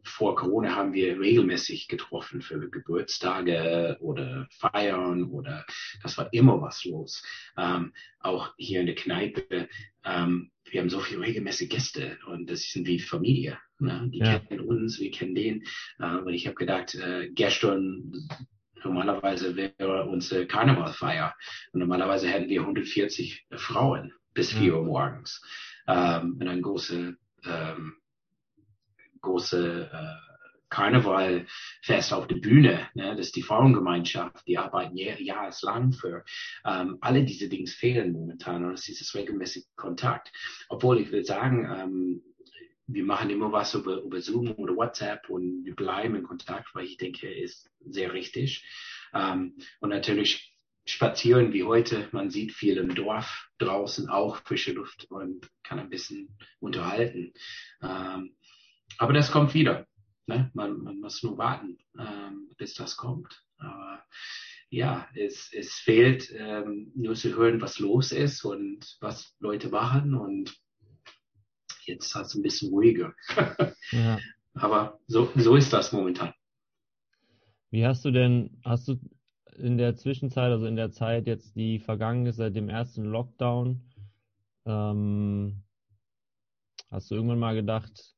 [0.03, 5.65] Vor Corona haben wir regelmäßig getroffen für Geburtstage oder Feiern oder
[6.03, 7.23] das war immer was los.
[7.57, 9.69] Ähm, auch hier in der Kneipe.
[10.03, 13.57] Ähm, wir haben so viele regelmäßige Gäste und das sind wie Familie.
[13.79, 14.09] Ne?
[14.11, 14.39] Die Ja.
[14.39, 15.63] kennen uns, wir kennen den.
[15.99, 18.11] Äh, und ich habe gedacht, äh, gestern
[18.83, 21.35] normalerweise wäre unsere Karnevalfeier.
[21.71, 24.59] Und normalerweise hätten wir 140 Frauen bis Ja.
[24.59, 25.41] 4 Uhr morgens.
[25.87, 27.93] Ähm, und ein große, ähm,
[29.21, 30.34] große äh,
[30.69, 32.87] Karnevalfest auf der Bühne.
[32.93, 33.15] Ne?
[33.15, 36.23] Das ist die Frauengemeinschaft, die arbeiten jahr, jahreslang für.
[36.65, 40.31] Ähm, alle diese Dinge fehlen momentan und es ist dieses regelmäßige Kontakt.
[40.69, 42.23] Obwohl ich will sagen, ähm,
[42.87, 46.85] wir machen immer was über, über Zoom oder WhatsApp und wir bleiben in Kontakt, weil
[46.85, 48.63] ich denke, ist sehr richtig.
[49.13, 52.07] Ähm, und natürlich spazieren wie heute.
[52.11, 57.33] Man sieht viel im Dorf draußen auch frische Luft und kann ein bisschen unterhalten.
[57.81, 58.35] Ähm,
[58.97, 59.87] aber das kommt wieder.
[60.27, 60.49] Ne?
[60.53, 63.43] Man, man muss nur warten, ähm, bis das kommt.
[63.57, 64.03] Aber
[64.69, 70.15] ja, es, es fehlt ähm, nur zu hören, was los ist und was Leute machen
[70.15, 70.55] und
[71.85, 73.13] jetzt hat es ein bisschen ruhiger.
[73.91, 74.19] Ja.
[74.55, 76.33] Aber so, so ist das momentan.
[77.71, 78.97] Wie hast du denn, hast du
[79.57, 83.81] in der Zwischenzeit, also in der Zeit jetzt, die vergangen ist seit dem ersten Lockdown,
[84.65, 85.63] ähm,
[86.89, 88.15] hast du irgendwann mal gedacht,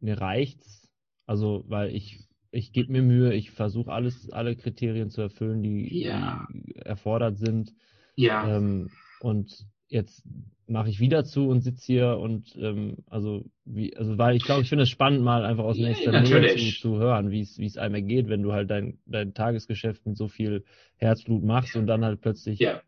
[0.00, 0.83] mir reicht's?
[1.26, 5.88] Also, weil ich, ich gebe mir Mühe, ich versuche alles, alle Kriterien zu erfüllen, die,
[5.90, 6.46] Ja.
[6.48, 7.74] die erfordert sind.
[8.16, 10.24] Ja, Ähm, und jetzt
[10.66, 14.62] mache ich wieder zu und sitze hier und ähm, also wie, also weil ich glaube,
[14.62, 16.80] ich finde es spannend, mal einfach aus Ja, nächster Nähe natürlich.
[16.80, 20.06] zu, zu hören, wie es wie es einem ergeht, wenn du halt dein, dein Tagesgeschäft
[20.06, 20.64] mit so viel
[20.96, 22.82] Herzblut machst und dann halt plötzlich ja.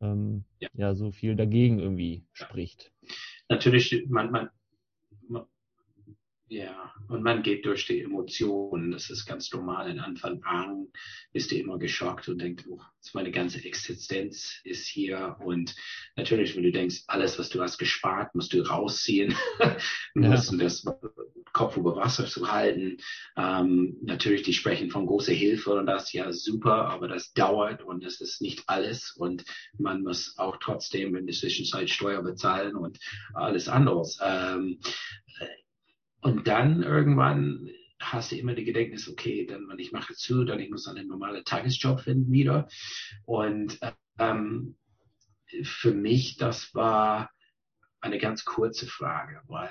[0.00, 0.68] ähm, Ja.
[0.74, 2.92] ja so viel dagegen irgendwie spricht.
[3.48, 4.50] natürlich, man, man,
[6.52, 8.90] ja, und man geht durch die Emotionen.
[8.90, 9.90] Das ist ganz normal.
[9.90, 10.88] In Anfang an
[11.32, 12.78] bist du immer geschockt und denkst, oh,
[13.14, 15.36] meine ganze Existenz ist hier.
[15.40, 15.74] Und
[16.14, 19.34] natürlich, wenn du denkst, alles, was du hast gespart, musst du rausziehen.
[20.14, 20.28] du Ja.
[20.28, 20.84] musst das
[21.54, 22.98] Kopf über Wasser zu halten.
[23.34, 28.04] Ähm, natürlich, die sprechen von großer Hilfe und das ja super, aber das dauert und
[28.04, 29.12] das ist nicht alles.
[29.16, 29.44] Und
[29.78, 32.98] man muss auch trotzdem in der Zwischenzeit Steuer bezahlen und
[33.32, 34.18] alles anderes.
[34.22, 34.80] Ähm,
[35.40, 35.61] äh,
[36.22, 37.68] und dann irgendwann
[38.00, 41.08] hast du immer die Gedächtnis, okay, dann, wenn ich mache zu, dann ich muss einen
[41.08, 42.68] normalen Tagesjob finden wieder.
[43.24, 43.78] Und
[44.18, 44.76] ähm,
[45.62, 47.30] für mich, das war
[48.00, 49.70] eine ganz kurze Frage, weil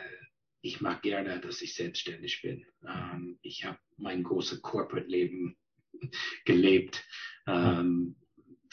[0.61, 2.65] ich mag gerne, dass ich selbstständig bin.
[2.87, 5.57] Ähm, ich habe mein großes Corporate-Leben
[6.45, 7.03] gelebt.
[7.47, 8.15] Ähm,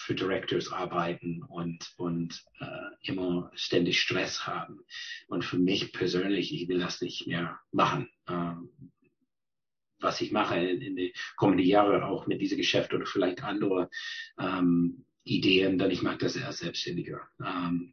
[0.08, 4.80] für Directors arbeiten und, und äh, immer ständig Stress haben.
[5.26, 8.08] Und für mich persönlich, ich will das nicht mehr machen.
[8.26, 8.70] Ähm,
[10.00, 13.90] was ich mache in, in den kommenden Jahren auch mit diesem Geschäft oder vielleicht andere
[14.38, 17.28] ähm, Ideen, dann ich mache das erst selbstständiger.
[17.44, 17.92] Ähm,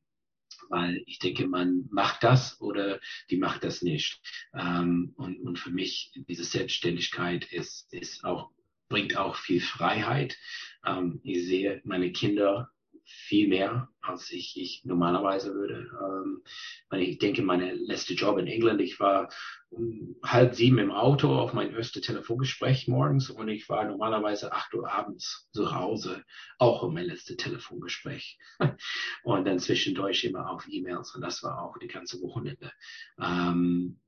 [0.70, 4.22] weil ich denke, man macht das oder die macht das nicht.
[4.54, 8.55] Ähm, und, und für mich diese Selbstständigkeit ist, ist auch
[8.90, 10.38] bringt auch viel Freiheit.
[10.86, 12.70] Ähm, ich sehe meine Kinder
[13.06, 15.92] viel mehr, als ich, ich normalerweise würde.
[16.02, 16.44] Ähm,
[17.00, 19.30] ich denke, meine letzte Job in England, ich war
[19.70, 24.74] um halb sieben im Auto auf mein erstes Telefongespräch morgens und ich war normalerweise acht
[24.74, 26.24] Uhr abends zu Hause,
[26.58, 28.40] auch um mein letztes Telefongespräch.
[29.24, 32.72] und dann zwischendurch immer auf E-Mails und das war auch die ganze Wochenende.
[33.20, 34.00] Ähm,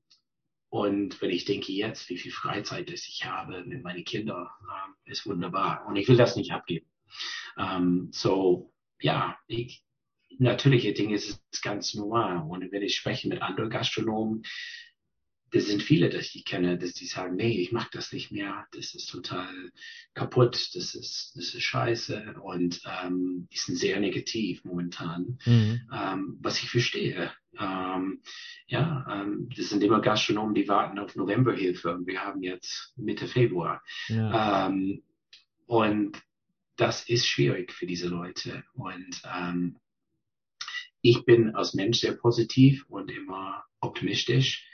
[0.70, 4.94] und wenn ich denke jetzt, wie viel Freizeit das ich habe mit meinen Kindern, ähm,
[5.04, 5.86] ist wunderbar.
[5.86, 6.86] Und ich will das nicht abgeben.
[7.56, 9.82] Ähm, so, ja, ich,
[10.38, 12.42] natürliche Dinge ist es ganz normal.
[12.46, 14.42] Und wenn ich spreche mit anderen Gastronomen,
[15.50, 18.66] das sind viele, die ich kenne, dass die sagen, nee, ich mag das nicht mehr,
[18.72, 19.70] das ist total
[20.14, 25.80] kaputt, das ist, das ist scheiße und ähm, die sind sehr negativ momentan, mhm.
[25.92, 27.32] ähm, was ich verstehe.
[27.58, 28.20] Ähm,
[28.66, 33.26] ja, ähm, das sind immer Gastronomen, die warten auf Novemberhilfe und wir haben jetzt Mitte
[33.26, 33.82] Februar.
[34.08, 34.68] Ja.
[34.68, 35.02] Ähm,
[35.66, 36.20] und
[36.76, 39.76] das ist schwierig für diese Leute und ähm,
[41.00, 44.67] ich bin als Mensch sehr positiv und immer optimistisch.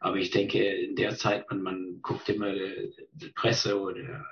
[0.00, 4.24] Aber ich denke, in der Zeit, wenn man guckt immer die Presse oder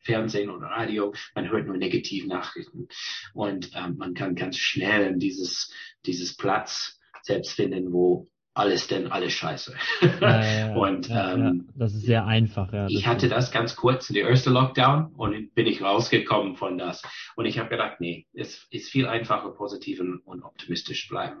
[0.00, 2.88] Fernsehen oder Radio, man hört nur Negativnachrichten.
[3.32, 5.72] Und ähm, man kann ganz schnell in dieses,
[6.06, 9.74] dieses Platz selbst finden, wo alles denn alles scheiße.
[10.20, 12.72] Ja, ja, und ja, ähm, das ist sehr einfach.
[12.72, 16.78] Ja, ich hatte das ganz kurz in der ersten Lockdown und bin ich rausgekommen von
[16.78, 17.02] das.
[17.34, 21.40] Und ich habe gedacht, nee, es ist viel einfacher, positiv und optimistisch bleiben.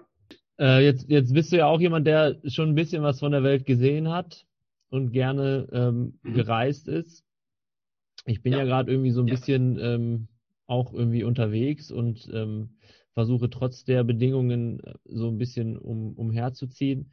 [0.58, 3.42] Äh, jetzt, jetzt bist du ja auch jemand, der schon ein bisschen was von der
[3.42, 4.46] Welt gesehen hat
[4.88, 6.34] und gerne ähm, mhm.
[6.34, 7.24] gereist ist.
[8.26, 10.28] Ich bin ja, ja gerade irgendwie so ein bisschen ähm,
[10.66, 12.76] auch irgendwie unterwegs und ähm,
[13.12, 17.12] versuche trotz der Bedingungen äh, so ein bisschen um, umherzuziehen.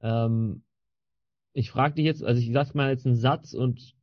[0.00, 0.62] Ähm,
[1.52, 3.94] ich frage dich jetzt, also ich sag mal jetzt einen Satz und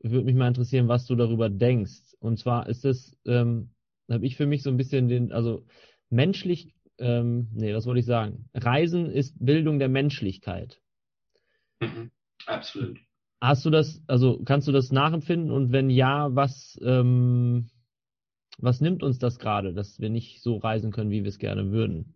[0.00, 2.14] würde mich mal interessieren, was du darüber denkst.
[2.20, 3.70] Und zwar ist es, ähm,
[4.10, 5.64] habe ich für mich so ein bisschen den, also
[6.10, 8.48] menschlich ähm, nee, was wollte ich sagen?
[8.54, 10.80] Reisen ist Bildung der Menschlichkeit.
[11.80, 12.10] Mhm,
[12.46, 12.98] absolut.
[13.40, 17.68] Hast du das, also kannst du das nachempfinden und wenn ja, was, ähm,
[18.58, 21.70] was nimmt uns das gerade, dass wir nicht so reisen können, wie wir es gerne
[21.70, 22.14] würden?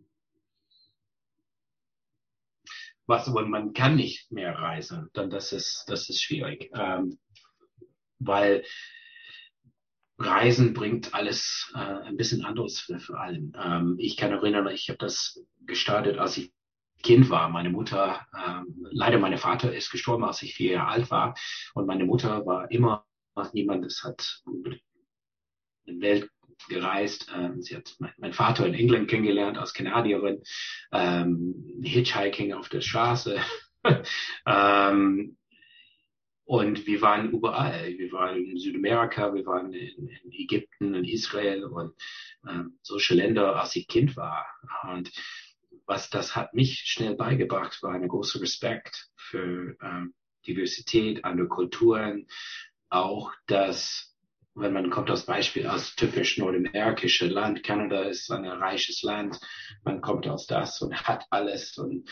[3.07, 7.19] Was, aber man kann nicht mehr reisen, dann das ist, das ist schwierig, ähm,
[8.19, 8.65] weil
[10.21, 13.57] Reisen bringt alles äh, ein bisschen anderes für, für allen.
[13.59, 16.53] Ähm, ich kann erinnern, ich habe das gestartet, als ich
[17.03, 17.49] Kind war.
[17.49, 21.35] Meine Mutter, ähm, leider mein Vater ist gestorben, als ich vier Jahre alt war.
[21.75, 23.07] Und meine Mutter war immer
[23.53, 24.81] niemand, das hat in
[25.87, 26.31] die Welt
[26.69, 27.33] gereist.
[27.35, 30.43] Ähm, sie hat mein, mein, Vater in England kennengelernt als Kanadierin,
[30.93, 33.39] ähm, Hitchhiking auf der Straße.
[34.47, 35.39] ähm,
[36.51, 37.97] und wir waren überall.
[37.97, 41.95] Wir waren in Südamerika, wir waren in, in Ägypten, in Israel und
[42.49, 44.45] ähm, solche Länder, als ich Kind war.
[44.83, 45.13] Und
[45.87, 50.13] was das hat mich schnell beigebracht, war ein großer Respekt für ähm,
[50.45, 52.27] Diversität, andere Kulturen.
[52.89, 54.17] Auch das,
[54.57, 59.39] wenn man kommt aus Beispiel aus typisch nordamerikische Land, Kanada ist ein reiches Land,
[59.85, 62.11] man kommt aus das und hat alles und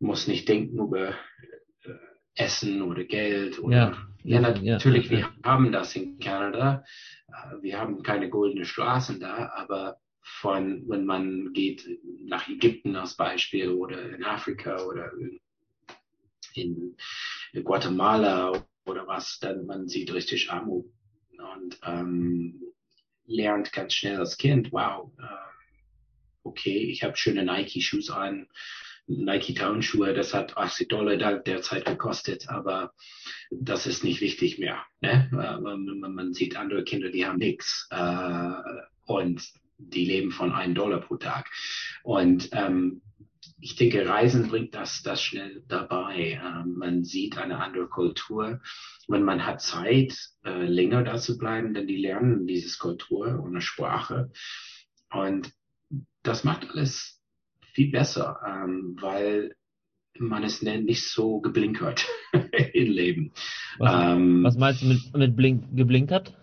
[0.00, 1.14] muss nicht denken über
[2.36, 3.76] Essen oder Geld oder
[4.24, 6.84] ja, ja natürlich, ja, wir haben das in Kanada.
[7.28, 11.88] Äh, wir haben keine goldenen Straßen da, aber von, wenn man geht
[12.24, 15.12] nach Ägypten als Beispiel oder in Afrika oder
[16.54, 16.96] in,
[17.52, 20.86] in Guatemala oder was, dann man sieht richtig Armut
[21.38, 22.60] und ähm,
[23.26, 25.46] lernt ganz schnell als Kind, wow, äh,
[26.42, 28.48] okay, ich habe schöne Nike-Shoes an,
[29.06, 32.92] Nike Town-Schuhe, das hat 80 Dollar derzeit gekostet, aber
[33.50, 34.84] das ist nicht wichtig mehr.
[35.00, 35.28] Ne?
[35.30, 38.50] Man, sieht andere Kinder, die haben nichts äh,
[39.04, 39.42] und
[39.78, 41.48] die leben von einem Dollar pro Tag.
[42.02, 43.02] Und ähm,
[43.60, 46.40] ich denke, Reisen bringt das, das schnell dabei.
[46.42, 48.60] Ähm, man sieht eine andere Kultur.
[49.08, 53.50] Wenn man hat Zeit, äh, länger da zu bleiben, dann die lernen diese Kultur und
[53.50, 54.30] eine Sprache.
[55.10, 55.52] Und
[56.22, 57.15] das macht alles
[57.76, 59.54] viel besser, ähm, weil
[60.18, 62.06] man es nicht so geblinkert
[62.72, 63.32] im Leben.
[63.78, 66.34] Was, ähm, was meinst du mit, mit blink, geblinkert?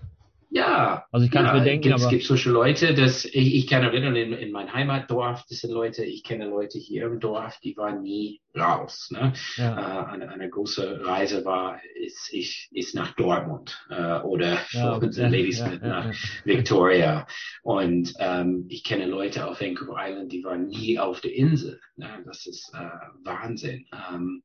[0.53, 1.07] Ja.
[1.11, 3.81] Also ich kann es ja, mir denken, Es gibt solche Leute, dass ich, ich kann
[3.81, 7.75] erinnern, in, in mein Heimatdorf, das sind Leute, ich kenne Leute hier im Dorf, die
[7.75, 9.09] waren nie raus.
[9.09, 9.34] Ne?
[9.55, 9.73] Ja.
[9.73, 15.28] Äh, eine, eine große Reise war, ist, ich, ist nach Dortmund äh, oder ja, ja,
[15.28, 16.13] Ladysmith ja, nach
[16.45, 17.25] Victoria.
[17.63, 21.82] Und ähm, ich kenne Leute auf Vancouver Island, die waren nie auf der Insel.
[21.95, 22.21] Ne?
[22.28, 22.89] Das ist äh,
[23.23, 23.88] Wahnsinn.
[23.91, 24.43] Ähm,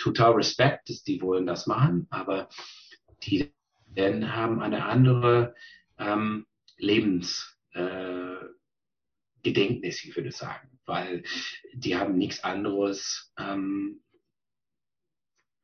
[0.00, 2.48] total Respekt, dass die wollen das machen, aber
[3.22, 3.52] die
[3.96, 5.54] denn haben eine andere
[5.98, 6.46] ähm,
[6.78, 8.54] Lebensgedenknis,
[10.04, 11.22] äh, ich würde sagen, weil
[11.74, 14.02] die haben nichts anderes ähm,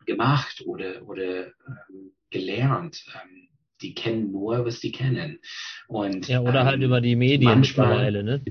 [0.06, 3.04] gemacht oder, oder ähm, gelernt.
[3.14, 3.48] Ähm,
[3.80, 5.38] die kennen nur, was die kennen.
[5.86, 8.42] Und, ja, oder halt ähm, über die Medien manchmal, mittlerweile, ne?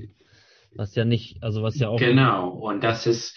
[0.72, 1.98] Was ja nicht, also was ja auch.
[1.98, 3.36] Genau, und das ist,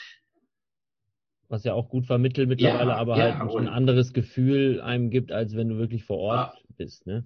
[1.51, 5.31] was ja auch gut vermittelt mittlerweile, ja, aber ja, halt ein anderes Gefühl einem gibt,
[5.31, 7.05] als wenn du wirklich vor Ort ja, bist.
[7.07, 7.23] Ne?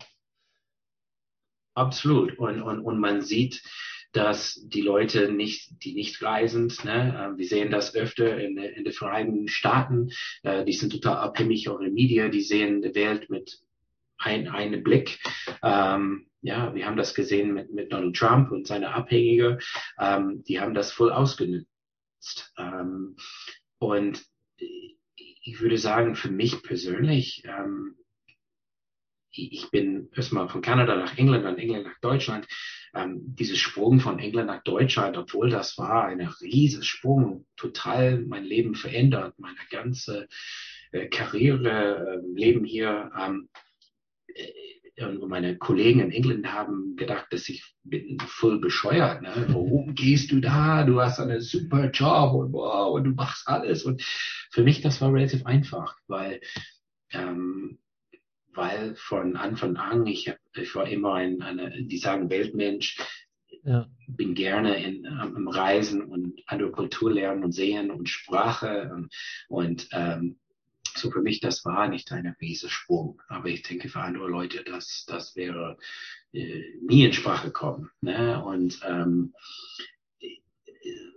[1.76, 2.38] absolut.
[2.40, 3.62] Und, und, und man sieht,
[4.14, 8.86] dass die Leute nicht, die nicht reisend, ne, äh, wir sehen das öfter in, in
[8.86, 10.10] den Vereinigten Staaten,
[10.44, 13.60] äh, die sind total abhängig auf die Medien, die sehen die Welt mit
[14.18, 15.20] ein, einem Blick.
[15.62, 19.60] Ähm, ja, wir haben das gesehen mit, mit Donald Trump und seine Abhängige,
[20.00, 22.54] ähm, die haben das voll ausgenutzt.
[22.58, 23.18] Ähm,
[23.86, 24.26] und
[25.46, 27.96] ich würde sagen, für mich persönlich, ähm,
[29.32, 32.48] ich bin erstmal von Kanada nach England, dann England nach Deutschland.
[32.94, 38.46] Ähm, dieses Sprung von England nach Deutschland, obwohl das war ein riesiger Sprung, total mein
[38.46, 40.28] Leben verändert, meine ganze
[40.92, 43.12] äh, Karriere, äh, Leben hier.
[43.20, 43.50] Ähm,
[44.28, 44.52] äh,
[44.98, 49.22] und meine Kollegen in England haben gedacht, dass ich bin voll bescheuert.
[49.22, 49.46] Ne?
[49.50, 50.84] Warum gehst du da?
[50.84, 53.84] Du hast einen super Job und, wow, und du machst alles.
[53.84, 54.02] Und
[54.52, 56.40] für mich das war relativ einfach, weil
[57.12, 57.80] ähm,
[58.56, 62.98] weil von Anfang an, ich, hab, ich war immer ein, eine, die sagen Weltmensch,
[63.64, 63.88] ja.
[64.08, 69.14] bin gerne in, am Reisen und andere Kultur lernen und sehen und Sprache und,
[69.50, 70.40] und ähm,
[70.96, 73.22] so für mich, das war nicht ein Riesensprung.
[73.28, 75.78] Aber ich denke für andere Leute, das, das wäre
[76.34, 77.90] äh, nie in Sprache kommen.
[78.02, 78.44] Ne?
[78.44, 79.34] Und ähm,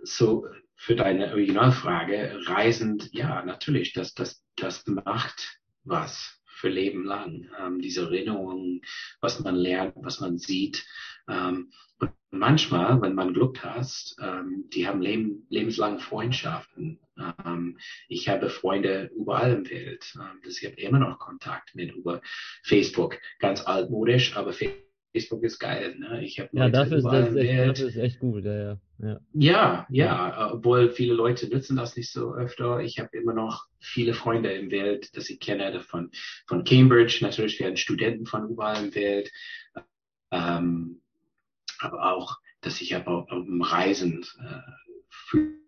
[0.03, 7.49] so für deine Originalfrage, reisend, ja, natürlich, das, das, das macht was für Leben lang.
[7.59, 8.81] Ähm, diese Erinnerungen,
[9.21, 10.85] was man lernt, was man sieht.
[11.29, 16.99] Ähm, und manchmal, wenn man Glück hat, ähm, die haben leben, lebenslange Freundschaften.
[17.45, 17.77] Ähm,
[18.07, 20.13] ich habe Freunde überall im Welt.
[20.47, 22.21] Ich habe immer noch Kontakt mit über
[22.63, 23.17] Facebook.
[23.39, 25.95] Ganz altmodisch, aber Facebook Facebook ist geil.
[25.97, 26.23] Ne?
[26.23, 28.45] Ich habe ja, dafür ist, das echt, dafür ist echt gut.
[28.45, 28.77] Ja, ja.
[28.99, 29.19] Ja.
[29.33, 32.81] ja, ja, obwohl viele Leute nutzen das nicht so öfter.
[32.81, 36.11] Ich habe immer noch viele Freunde im Welt, dass ich kenne von,
[36.47, 37.19] von Cambridge.
[37.21, 39.31] Natürlich werden Studenten von überall im Welt.
[40.31, 41.01] Ähm,
[41.79, 44.71] aber auch, dass ich aber im Reisen äh,
[45.09, 45.59] für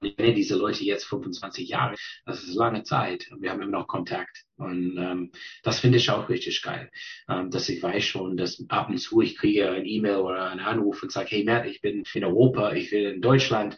[0.00, 1.94] ich kenne diese Leute jetzt 25 Jahre.
[2.26, 3.30] Das ist lange Zeit.
[3.38, 4.44] Wir haben immer noch Kontakt.
[4.56, 6.90] Und ähm, das finde ich auch richtig geil.
[7.28, 10.60] Ähm, dass ich weiß schon, dass ab und zu ich kriege ein E-Mail oder einen
[10.60, 13.76] Anruf und sage, hey Matt, ich bin in Europa, ich will in Deutschland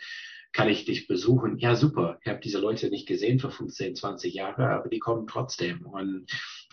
[0.52, 1.58] kann ich dich besuchen?
[1.58, 2.18] Ja, super.
[2.22, 5.84] Ich habe diese Leute nicht gesehen für 15, 20 Jahre, aber die kommen trotzdem.
[5.86, 6.26] Und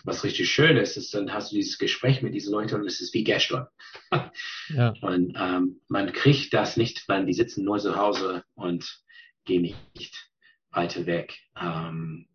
[0.04, 3.02] was richtig schön ist, ist, dann hast du dieses Gespräch mit diesen Leuten und es
[3.02, 3.68] ist wie gestern.
[4.70, 4.94] ja.
[5.02, 9.02] Und ähm, man kriegt das nicht, wenn die sitzen nur zu Hause und
[9.46, 10.32] gehen nicht
[10.72, 11.38] weiter weg.
[11.60, 12.28] Ähm,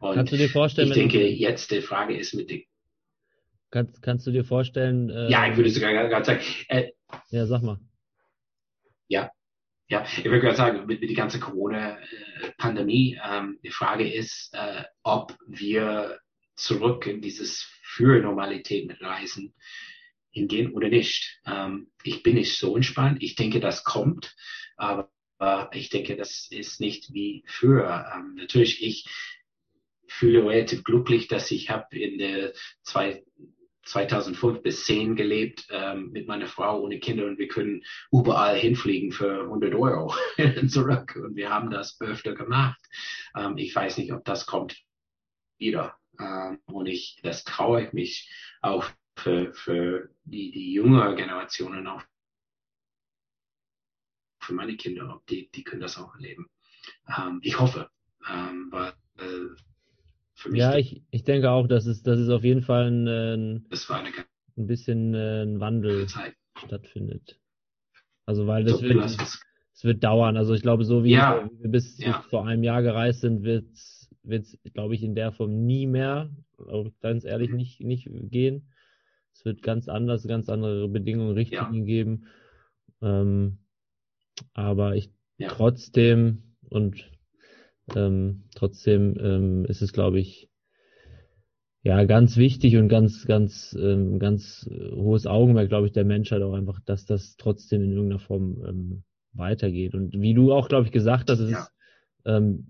[0.00, 2.62] und kannst du dir vorstellen, ich denke, jetzt die Frage ist mit den
[3.70, 5.10] Kannst, kannst du dir vorstellen?
[5.10, 6.40] Äh, ja, ich würde sogar gerade sagen.
[6.68, 6.92] Äh,
[7.30, 7.78] ja, sag mal.
[9.08, 9.30] Ja,
[9.88, 14.84] ja, ich würde gerade sagen, mit, mit die ganze Corona-Pandemie, ähm, die Frage ist, äh,
[15.02, 16.20] ob wir
[16.54, 19.54] zurück in dieses für Normalität mit Reisen
[20.30, 21.40] hingehen oder nicht.
[21.46, 23.22] Ähm, ich bin nicht so entspannt.
[23.22, 24.36] Ich denke, das kommt,
[24.76, 25.10] aber
[25.40, 28.12] äh, ich denke, das ist nicht wie früher.
[28.14, 29.06] Ähm, natürlich, ich
[30.06, 33.24] fühle relativ glücklich, dass ich habe in der zwei
[33.88, 39.12] 2005 bis 10 gelebt ähm, mit meiner Frau ohne Kinder und wir können überall hinfliegen
[39.12, 40.14] für 100 Euro
[40.68, 42.80] zurück und wir haben das öfter gemacht.
[43.36, 44.82] Ähm, ich weiß nicht, ob das kommt
[45.58, 48.30] wieder ähm, und ich, das traue ich mich
[48.60, 48.86] auch
[49.16, 52.02] für, für die, die jüngere Generationen auch
[54.40, 56.48] für meine Kinder, ob die, die können das auch erleben.
[57.16, 57.90] Ähm, ich hoffe,
[58.28, 59.67] ähm, weil äh.
[60.52, 63.66] Ja, ich, ich denke auch, dass es, dass es auf jeden Fall ein, ein,
[64.56, 66.06] ein bisschen äh, ein Wandel
[66.56, 67.38] stattfindet.
[68.26, 70.36] Also weil das so, wird, es wird dauern.
[70.36, 71.48] Also ich glaube, so wie ja.
[71.60, 72.24] wir bis ja.
[72.30, 76.30] vor einem Jahr gereist sind, wird es, glaube ich, in der Form nie mehr,
[77.00, 78.70] ganz ehrlich, nicht, nicht gehen.
[79.32, 81.84] Es wird ganz anders, ganz andere Bedingungen, Richtlinien ja.
[81.84, 82.26] geben.
[83.00, 83.58] Ähm,
[84.52, 85.10] aber ich
[85.46, 87.08] trotzdem und
[87.96, 90.48] ähm, trotzdem ähm, ist es, glaube ich,
[91.82, 96.54] ja, ganz wichtig und ganz, ganz, ähm, ganz hohes Augenmerk, glaube ich, der Menschheit auch
[96.54, 99.94] einfach, dass das trotzdem in irgendeiner Form ähm, weitergeht.
[99.94, 101.60] Und wie du auch, glaube ich, gesagt hast, es ja.
[101.60, 101.72] ist,
[102.24, 102.66] ähm,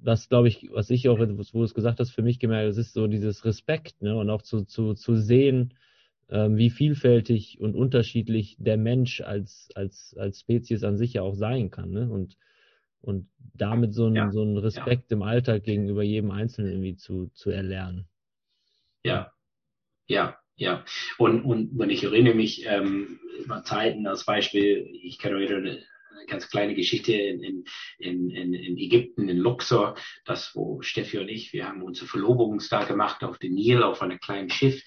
[0.00, 2.76] was, glaube ich, was ich auch, wo du es gesagt hast, für mich gemerkt, es
[2.76, 5.74] ist so dieses Respekt, ne, und auch zu, zu, zu sehen,
[6.28, 11.34] ähm, wie vielfältig und unterschiedlich der Mensch als, als, als Spezies an sich ja auch
[11.34, 12.36] sein kann, ne, und
[13.04, 15.16] und damit so einen, ja, so einen Respekt ja.
[15.16, 18.08] im Alltag gegenüber jedem Einzelnen irgendwie zu, zu erlernen.
[19.04, 19.32] Ja,
[20.06, 20.84] ja, ja.
[21.18, 25.84] Und, und wenn ich erinnere mich ähm, über Zeiten als Beispiel, ich kann eine, eine
[26.26, 27.64] ganz kleine Geschichte in, in,
[28.30, 29.94] in, in Ägypten, in Luxor,
[30.24, 34.18] das wo Steffi und ich, wir haben unsere Verlobungstag gemacht auf dem Nil, auf einem
[34.18, 34.82] kleinen Schiff.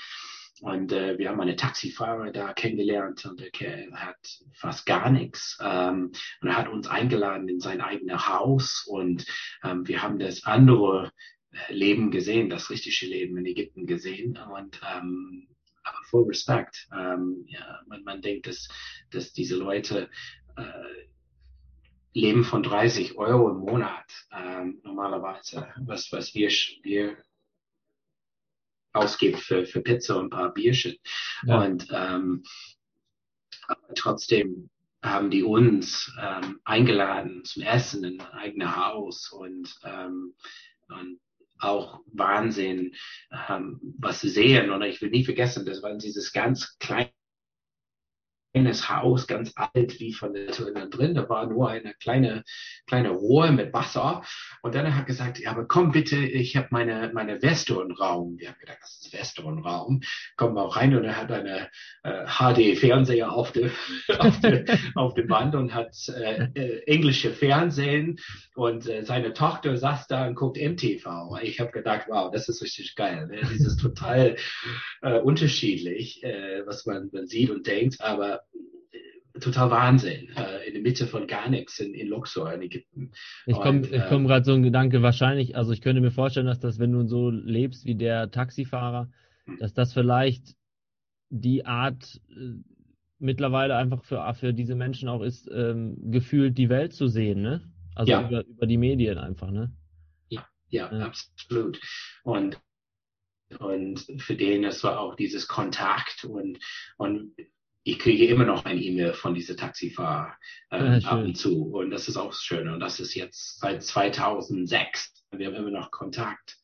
[0.61, 4.17] Und äh, wir haben eine Taxifahrer da kennengelernt und der Kerl hat
[4.53, 5.57] fast gar nichts.
[5.61, 9.25] Ähm, und er hat uns eingeladen in sein eigenes Haus und
[9.63, 11.11] ähm, wir haben das andere
[11.69, 15.47] Leben gesehen, das richtige Leben in Ägypten gesehen und ähm,
[15.83, 16.87] aber voll Respekt.
[16.91, 18.67] Ähm, ja, man, man denkt, dass,
[19.11, 20.09] dass diese Leute
[20.57, 21.07] äh,
[22.13, 26.49] leben von 30 Euro im Monat ähm, normalerweise, was, was wir,
[26.83, 27.17] wir
[28.97, 30.97] ausgeben für, für Pizza und ein paar Bierchen.
[31.43, 31.63] Ja.
[31.63, 32.43] Und ähm,
[33.95, 34.69] trotzdem
[35.03, 40.33] haben die uns ähm, eingeladen zum Essen in ein eigenes Haus und, ähm,
[40.89, 41.19] und
[41.59, 42.95] auch Wahnsinn,
[43.49, 44.69] ähm, was zu sehen.
[44.69, 47.11] Und ich will nie vergessen, das war dieses ganz kleine
[48.57, 51.13] kleines Haus, ganz alt, wie von der Tür drin.
[51.13, 52.43] Da war nur eine kleine,
[52.87, 54.23] kleine Rohr mit Wasser.
[54.63, 58.39] Und dann hat er gesagt, ja, aber komm bitte, ich habe meine, meine Westernraum.
[58.39, 60.01] Wir haben gedacht, das ist Westernraum.
[60.37, 61.69] Kommen wir rein und er hat eine
[62.03, 63.69] äh, HD-Fernseher auf der
[64.19, 68.19] auf de, auf de Wand und hat äh, äh, englische Fernsehen
[68.55, 71.37] und äh, seine Tochter saß da und guckt MTV.
[71.43, 73.27] Ich habe gedacht, wow, das ist richtig geil.
[73.27, 73.41] Ne?
[73.53, 74.35] Dieses total
[75.03, 78.41] äh, unterschiedlich, äh, was man, man sieht und denkt, aber
[79.39, 83.11] total Wahnsinn, äh, in der Mitte von gar nichts in, in Luxor in Ägypten.
[83.45, 86.59] Ich komme äh, komm gerade so ein Gedanke, wahrscheinlich, also ich könnte mir vorstellen, dass
[86.59, 89.09] das, wenn du so lebst wie der Taxifahrer,
[89.45, 89.57] hm.
[89.59, 90.55] dass das vielleicht
[91.29, 92.53] die Art äh,
[93.19, 97.61] mittlerweile einfach für, für diese Menschen auch ist, ähm, gefühlt die Welt zu sehen, ne?
[97.95, 98.27] Also ja.
[98.27, 99.71] über, über die Medien einfach, ne?
[100.29, 101.05] Ja, ja, ja.
[101.05, 101.79] absolut.
[102.23, 102.59] Und
[103.59, 106.59] und für den es war auch dieses Kontakt und,
[106.97, 107.33] und
[107.87, 110.35] ich kriege immer noch ein E-Mail von dieser Taxifahrer
[110.71, 111.67] äh, ja, ab und zu.
[111.67, 112.67] Und das ist auch schön.
[112.67, 115.25] Und das ist jetzt seit 2006.
[115.31, 116.57] Wir haben immer noch Kontakt,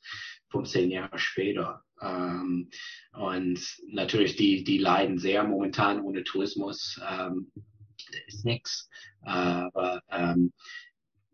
[0.52, 1.82] 15 Jahre später.
[2.02, 2.70] Ähm,
[3.14, 7.00] und natürlich, die, die leiden sehr momentan ohne Tourismus.
[7.10, 7.52] Ähm,
[8.28, 8.90] ist nichts.
[9.22, 10.52] Aber ähm,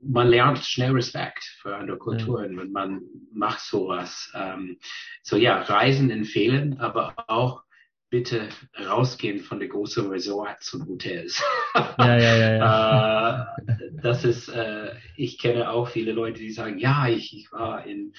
[0.02, 3.02] man lernt schnell Respekt für andere Kulturen, wenn man
[3.34, 4.32] macht sowas.
[4.36, 4.78] Ähm,
[5.24, 7.64] so ja, Reisen empfehlen, aber auch
[8.10, 11.42] bitte rausgehen von der großen Resorts und Hotels.
[11.76, 13.56] Ja, ja, ja, ja.
[13.68, 17.86] äh, das ist, äh, ich kenne auch viele Leute, die sagen, ja, ich, ich war
[17.86, 18.14] in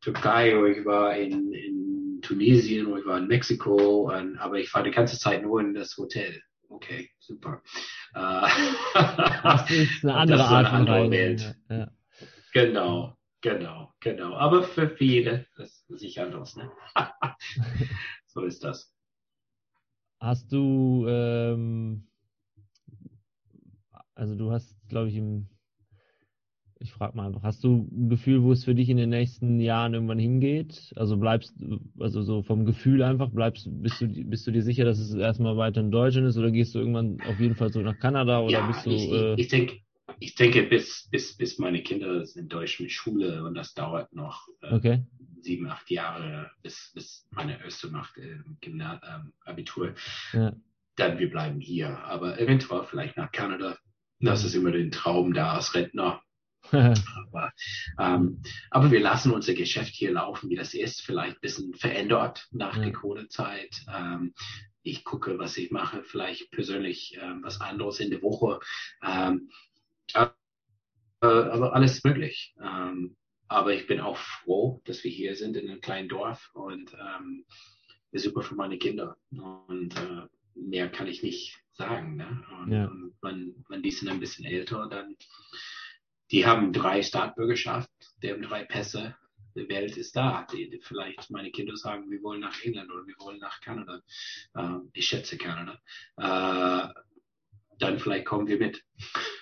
[0.00, 4.72] Türkei oder ich war in, in Tunesien oder ich war in Mexiko, und, aber ich
[4.74, 6.42] war die ganze Zeit nur in das Hotel.
[6.68, 7.62] Okay, super.
[8.14, 8.48] Äh,
[9.42, 11.54] das ist eine andere Art von andere Welt.
[11.68, 11.88] Ja.
[12.52, 14.34] Genau, genau, genau.
[14.34, 16.56] Aber für viele das ist sicher anders.
[16.56, 16.70] Ne?
[18.26, 18.92] so ist das.
[20.22, 22.04] Hast du, ähm,
[24.14, 25.48] also du hast, glaube ich, im,
[26.78, 29.58] ich frage mal einfach, hast du ein Gefühl, wo es für dich in den nächsten
[29.58, 30.92] Jahren irgendwann hingeht?
[30.94, 31.56] Also bleibst,
[31.98, 35.56] also so vom Gefühl einfach, bleibst, bist du, bist du dir sicher, dass es erstmal
[35.56, 38.60] weiter in Deutschland ist oder gehst du irgendwann auf jeden Fall so nach Kanada oder
[38.60, 38.90] ja, bist du?
[38.92, 39.78] Ich, äh, ich denke,
[40.20, 44.46] ich denke, bis, bis, bis meine Kinder sind Deutsch mit Schule und das dauert noch
[44.60, 45.04] äh, okay.
[45.42, 49.94] Sieben, acht Jahre, bis, bis meine Erste macht äh, Gymna ähm, Abitur.
[50.32, 50.52] Ja.
[50.96, 51.98] Dann wir bleiben hier.
[52.04, 53.78] Aber eventuell vielleicht nach Kanada.
[54.20, 56.22] Das ist immer den Traum da als Rentner.
[56.70, 57.52] aber,
[57.98, 62.46] ähm, aber wir lassen unser Geschäft hier laufen, wie das ist, vielleicht ein bisschen verändert
[62.52, 62.84] nach ja.
[62.84, 63.84] der Corona-Zeit.
[63.92, 64.32] Ähm,
[64.82, 68.60] ich gucke, was ich mache, vielleicht persönlich ähm, was anderes in der Woche.
[69.04, 69.50] Ähm,
[70.14, 70.28] äh,
[71.20, 72.54] aber alles möglich.
[73.52, 76.94] Ähm, aber ich bin auch froh, dass wir hier sind in einem kleinen Dorf und
[76.94, 77.44] ähm,
[78.10, 79.16] ist super für meine Kinder.
[79.30, 82.16] Und äh, mehr kann ich nicht sagen.
[82.16, 82.44] Ne?
[82.60, 82.86] Und, ja.
[82.86, 85.16] und wenn, wenn die sind ein bisschen älter, dann
[86.30, 87.90] die haben drei Staatsbürgerschaft,
[88.22, 89.14] die haben drei Pässe.
[89.54, 90.46] Die Welt ist da.
[90.50, 94.00] Die, die vielleicht meine Kinder sagen, wir wollen nach England oder wir wollen nach Kanada.
[94.54, 95.78] Äh, ich schätze Kanada.
[96.16, 96.88] Äh,
[97.78, 98.82] dann vielleicht kommen wir mit.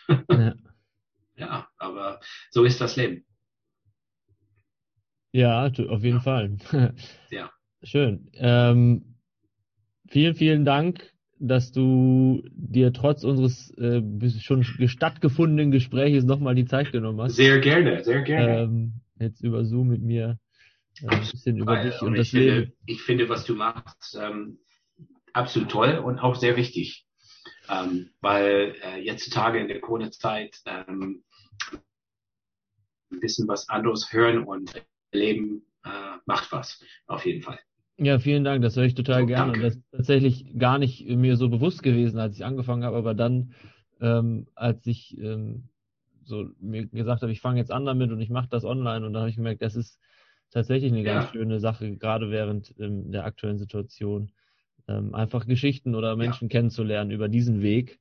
[0.08, 0.54] Ja.
[1.36, 3.24] ja, aber so ist das Leben.
[5.32, 6.20] Ja, auf jeden ja.
[6.20, 6.56] Fall.
[7.30, 7.50] ja.
[7.82, 8.30] Schön.
[8.34, 9.16] Ähm,
[10.08, 14.02] vielen, vielen Dank, dass du dir trotz unseres äh,
[14.40, 17.36] schon stattgefundenen Gespräches nochmal die Zeit genommen hast.
[17.36, 18.62] Sehr gerne, sehr gerne.
[18.62, 20.38] Ähm, jetzt über Zoom mit mir
[21.00, 22.56] äh, ein bisschen über Weil, dich und, und das Leben.
[22.56, 24.58] Finde, ich finde, was du machst, ähm,
[25.32, 27.06] absolut toll und auch sehr wichtig.
[27.68, 31.22] Ähm, weil äh, jetzt Tage in der Corona-Zeit ähm,
[31.72, 34.74] ein bisschen was anderes hören und
[35.12, 35.88] erleben äh,
[36.26, 37.58] macht was, auf jeden Fall.
[37.96, 39.52] Ja, vielen Dank, das höre ich total so, gerne.
[39.52, 43.14] Und das ist tatsächlich gar nicht mir so bewusst gewesen, als ich angefangen habe, aber
[43.14, 43.52] dann,
[44.00, 45.68] ähm, als ich ähm,
[46.24, 49.12] so mir gesagt habe, ich fange jetzt an damit und ich mache das online und
[49.12, 49.98] dann habe ich gemerkt, das ist
[50.50, 51.14] tatsächlich eine ja.
[51.14, 54.32] ganz schöne Sache, gerade während ähm, der aktuellen Situation.
[54.88, 56.52] ähm, einfach Geschichten oder Menschen ja.
[56.52, 58.00] kennenzulernen über diesen Weg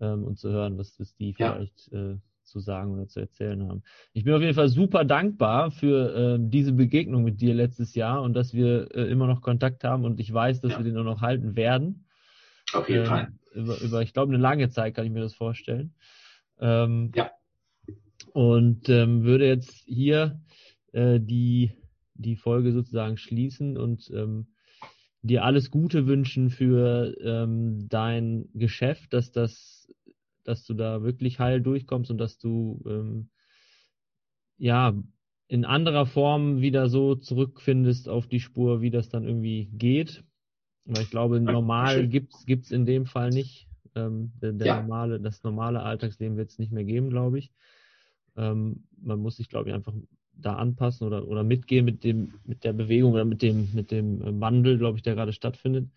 [0.00, 2.12] ähm, und zu hören, was, was die vielleicht ja.
[2.12, 2.16] äh,
[2.52, 3.82] zu sagen oder zu erzählen haben.
[4.12, 8.22] Ich bin auf jeden Fall super dankbar für äh, diese Begegnung mit dir letztes Jahr
[8.22, 10.78] und dass wir äh, immer noch Kontakt haben und ich weiß, dass ja.
[10.78, 12.04] wir den auch noch halten werden.
[12.72, 13.32] Auf jeden ähm, Fall.
[13.54, 15.94] Über, über, ich glaube, eine lange Zeit kann ich mir das vorstellen.
[16.60, 17.30] Ähm, ja.
[18.32, 20.40] Und ähm, würde jetzt hier
[20.92, 21.72] äh, die,
[22.14, 24.46] die Folge sozusagen schließen und ähm,
[25.22, 29.88] dir alles Gute wünschen für ähm, dein Geschäft, dass das,
[30.44, 33.30] dass du da wirklich heil durchkommst und dass du ähm,
[34.58, 34.94] ja
[35.48, 40.24] in anderer Form wieder so zurückfindest auf die Spur, wie das dann irgendwie geht.
[40.84, 43.68] Weil ich glaube, normal gibt's gibt's in dem Fall nicht.
[43.94, 44.80] Ähm, der, der ja.
[44.80, 47.52] normale, das normale Alltagsleben wird es nicht mehr geben, glaube ich.
[48.36, 49.92] Ähm, man muss sich, glaube ich, einfach
[50.34, 54.22] da anpassen oder, oder mitgehen mit dem, mit der Bewegung oder mit dem, mit dem
[54.22, 55.90] äh, Wandel, glaube ich, der gerade stattfindet.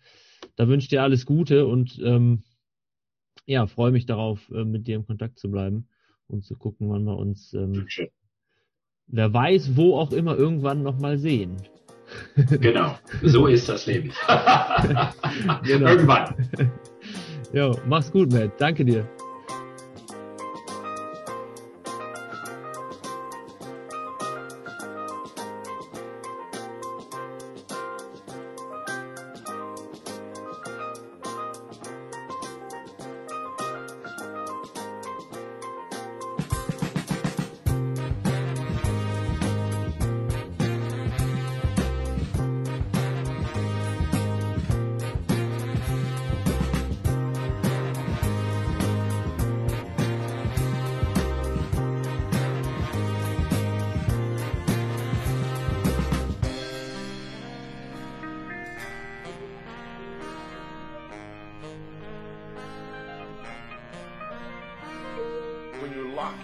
[0.56, 2.42] Da wünsche ich dir alles Gute und ähm,
[3.46, 5.88] ja, freue mich darauf, äh, mit dir im Kontakt zu bleiben
[6.28, 7.86] und zu gucken, wann wir uns, ähm,
[9.06, 11.56] wer weiß, wo auch immer irgendwann nochmal sehen.
[12.60, 14.12] Genau, so ist das Leben.
[15.64, 15.88] genau.
[15.88, 16.34] Irgendwann.
[17.52, 18.60] Jo, mach's gut, Matt.
[18.60, 19.08] Danke dir.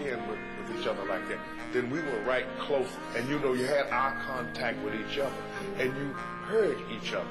[0.05, 1.38] with, with each other like that,
[1.72, 2.88] then we were right close.
[3.16, 5.34] And you know, you had eye contact with each other,
[5.78, 6.12] and you
[6.46, 7.26] heard each other.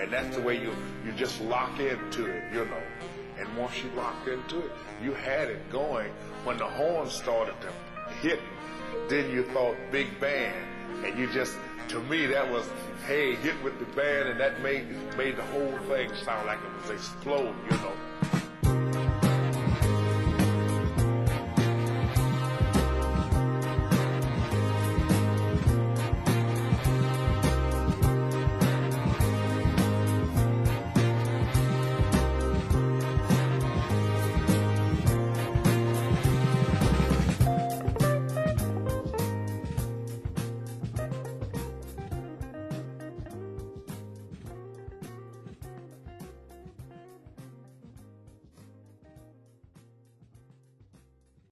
[0.00, 0.72] And that's the way you,
[1.04, 2.82] you just lock into it, you know.
[3.38, 4.72] And once you locked into it,
[5.02, 6.10] you had it going.
[6.44, 8.40] When the horn started to hit,
[9.08, 10.56] then you thought big band.
[11.04, 11.56] And you just,
[11.88, 12.68] to me, that was,
[13.06, 14.28] hey, hit with the band.
[14.28, 17.92] And that made, made the whole thing sound like it was exploding, you know.